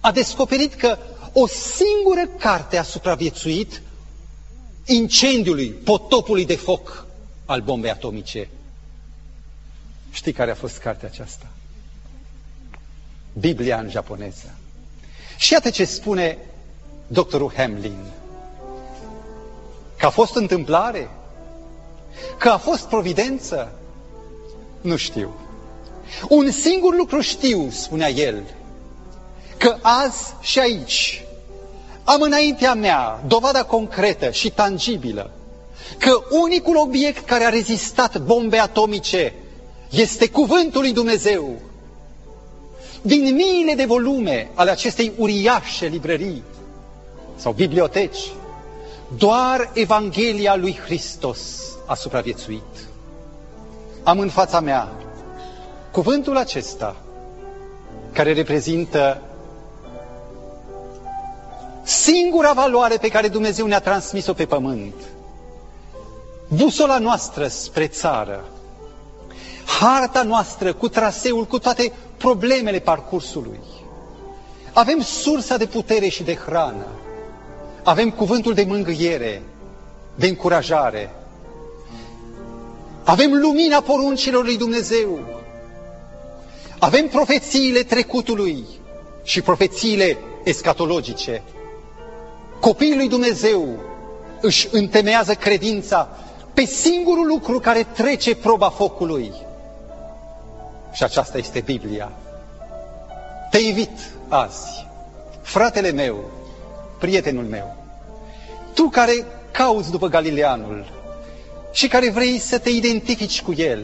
a 0.00 0.12
descoperit 0.12 0.74
că 0.74 0.98
o 1.32 1.46
singură 1.46 2.28
carte 2.38 2.76
a 2.76 2.82
supraviețuit 2.82 3.82
incendiului, 4.84 5.68
potopului 5.68 6.44
de 6.46 6.56
foc 6.56 7.06
al 7.44 7.60
bombei 7.60 7.90
atomice. 7.90 8.48
Știi 10.10 10.32
care 10.32 10.50
a 10.50 10.54
fost 10.54 10.78
cartea 10.78 11.08
aceasta? 11.12 11.46
Biblia 13.38 13.78
în 13.78 13.90
japoneză. 13.90 14.54
Și 15.36 15.52
iată 15.52 15.70
ce 15.70 15.84
spune 15.84 16.38
doctorul 17.06 17.52
Hamlin. 17.56 18.04
Că 19.98 20.06
a 20.06 20.10
fost 20.10 20.34
întâmplare? 20.34 21.10
Că 22.38 22.48
a 22.48 22.58
fost 22.58 22.84
providență? 22.86 23.72
Nu 24.80 24.96
știu. 24.96 25.34
Un 26.28 26.50
singur 26.50 26.96
lucru 26.96 27.20
știu, 27.20 27.70
spunea 27.70 28.08
el, 28.10 28.42
că 29.56 29.76
azi 29.82 30.34
și 30.40 30.58
aici 30.58 31.23
am 32.04 32.20
înaintea 32.20 32.74
mea 32.74 33.22
dovada 33.26 33.64
concretă 33.64 34.30
și 34.30 34.50
tangibilă 34.50 35.30
că 35.98 36.10
unicul 36.42 36.76
obiect 36.76 37.26
care 37.26 37.44
a 37.44 37.48
rezistat 37.48 38.18
bombe 38.18 38.58
atomice 38.58 39.32
este 39.90 40.28
cuvântul 40.28 40.80
lui 40.80 40.92
Dumnezeu. 40.92 41.52
Din 43.02 43.34
miile 43.34 43.74
de 43.74 43.84
volume 43.84 44.50
ale 44.54 44.70
acestei 44.70 45.12
uriașe 45.16 45.86
librării 45.86 46.42
sau 47.36 47.52
biblioteci, 47.52 48.18
doar 49.16 49.70
Evanghelia 49.74 50.56
lui 50.56 50.78
Hristos 50.84 51.40
a 51.86 51.94
supraviețuit. 51.94 52.62
Am 54.02 54.18
în 54.18 54.28
fața 54.28 54.60
mea 54.60 54.92
cuvântul 55.90 56.36
acesta 56.36 56.96
care 58.12 58.32
reprezintă 58.32 59.22
singura 61.84 62.52
valoare 62.52 62.96
pe 62.96 63.08
care 63.08 63.28
Dumnezeu 63.28 63.66
ne-a 63.66 63.80
transmis-o 63.80 64.32
pe 64.32 64.46
pământ. 64.46 64.94
Busola 66.48 66.98
noastră 66.98 67.46
spre 67.46 67.86
țară, 67.86 68.44
harta 69.80 70.22
noastră 70.22 70.72
cu 70.72 70.88
traseul, 70.88 71.44
cu 71.44 71.58
toate 71.58 71.92
problemele 72.16 72.78
parcursului. 72.78 73.60
Avem 74.72 75.00
sursa 75.00 75.56
de 75.56 75.66
putere 75.66 76.08
și 76.08 76.22
de 76.22 76.34
hrană. 76.34 76.86
Avem 77.82 78.10
cuvântul 78.10 78.54
de 78.54 78.64
mângâiere, 78.68 79.42
de 80.14 80.26
încurajare. 80.26 81.10
Avem 83.04 83.32
lumina 83.32 83.80
poruncilor 83.80 84.44
lui 84.44 84.56
Dumnezeu. 84.56 85.18
Avem 86.78 87.08
profețiile 87.08 87.82
trecutului 87.82 88.64
și 89.22 89.40
profețiile 89.42 90.18
escatologice. 90.44 91.42
Copiii 92.64 92.96
lui 92.96 93.08
Dumnezeu 93.08 93.68
își 94.40 94.68
întemeiază 94.70 95.34
credința 95.34 96.08
pe 96.54 96.64
singurul 96.64 97.26
lucru 97.26 97.58
care 97.58 97.86
trece 97.92 98.34
proba 98.34 98.68
focului. 98.68 99.32
Și 100.92 101.02
aceasta 101.02 101.38
este 101.38 101.60
Biblia. 101.60 102.12
Te 103.50 103.58
invit 103.58 103.90
azi, 104.28 104.86
fratele 105.42 105.90
meu, 105.90 106.30
prietenul 106.98 107.44
meu, 107.44 107.76
tu 108.74 108.88
care 108.88 109.24
cauți 109.50 109.90
după 109.90 110.08
Galileanul 110.08 110.92
și 111.72 111.88
care 111.88 112.10
vrei 112.10 112.38
să 112.38 112.58
te 112.58 112.70
identifici 112.70 113.42
cu 113.42 113.52
el, 113.56 113.82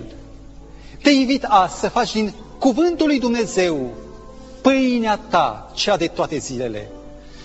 te 1.03 1.11
invit 1.11 1.45
azi 1.49 1.79
să 1.79 1.89
faci 1.89 2.13
din 2.13 2.33
cuvântul 2.59 3.07
lui 3.07 3.19
Dumnezeu 3.19 3.91
pâinea 4.61 5.21
ta, 5.29 5.71
cea 5.75 5.97
de 5.97 6.07
toate 6.07 6.39
zilele. 6.39 6.91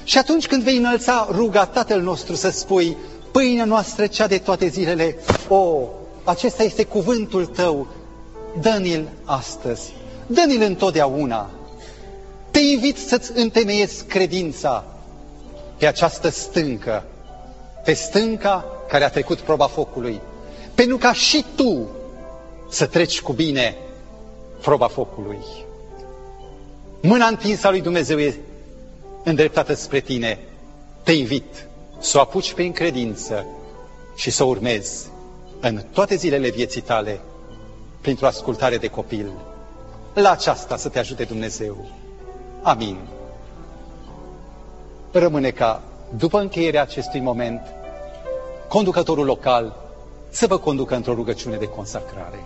Și 0.06 0.18
atunci 0.18 0.47
când 0.47 0.64
vei 0.64 0.78
înălța 0.78 1.28
ruga 1.32 1.66
Tatăl 1.66 2.01
nostru 2.01 2.36
să 2.36 2.49
spui, 2.49 2.97
pâinea 3.32 3.66
noastră, 3.66 4.08
cea 4.08 4.28
de 4.28 4.38
toate 4.38 4.68
zilele, 4.68 5.18
o, 5.47 5.88
acesta 6.24 6.64
este 6.64 6.84
cuvântul 6.84 7.45
tău, 7.45 7.88
dă-ni-l 8.62 9.10
astăzi, 9.24 9.93
dă-ni-l 10.28 10.62
întotdeauna. 10.62 11.49
Te 12.51 12.60
invit 12.60 12.97
să-ți 12.97 13.32
întemeiezi 13.36 14.06
credința 14.06 14.84
pe 15.78 15.88
această 15.88 16.30
stâncă, 16.30 17.03
pe 17.84 17.93
stânca 17.93 18.66
care 18.88 19.03
a 19.03 19.10
trecut 19.10 19.39
proba 19.39 19.68
focului, 19.68 20.22
pentru 20.76 20.97
ca 20.97 21.14
și 21.14 21.45
tu 21.56 21.88
să 22.70 22.86
treci 22.86 23.22
cu 23.22 23.34
bine 23.34 23.78
proba 24.62 24.88
focului. 24.88 25.39
Mâna 27.01 27.26
întinsă 27.26 27.68
a 27.68 27.70
lui 27.70 27.82
Dumnezeu 27.82 28.20
e 28.20 28.39
îndreptată 29.26 29.73
spre 29.73 29.99
tine. 29.99 30.39
Te 31.03 31.11
invit 31.11 31.67
să 31.99 32.17
o 32.17 32.21
apuci 32.21 32.53
prin 32.53 32.71
credință 32.71 33.45
și 34.15 34.30
să 34.32 34.43
o 34.43 34.47
urmezi 34.47 35.07
în 35.59 35.82
toate 35.93 36.15
zilele 36.15 36.49
vieții 36.49 36.82
tale 36.82 37.19
printr-o 38.01 38.26
ascultare 38.28 38.78
de 38.78 38.88
copil. 38.88 39.32
La 40.13 40.32
aceasta 40.32 40.78
să 40.78 40.89
te 40.89 40.99
ajute 40.99 41.23
Dumnezeu. 41.23 41.89
Amin. 42.61 42.97
Rămâne 45.11 45.49
ca, 45.49 45.82
după 46.17 46.39
încheierea 46.39 46.82
acestui 46.82 47.19
moment, 47.19 47.61
conducătorul 48.67 49.26
local 49.26 49.76
să 50.30 50.47
vă 50.47 50.57
conducă 50.57 50.95
într-o 50.95 51.13
rugăciune 51.13 51.57
de 51.57 51.67
consacrare. 51.67 52.45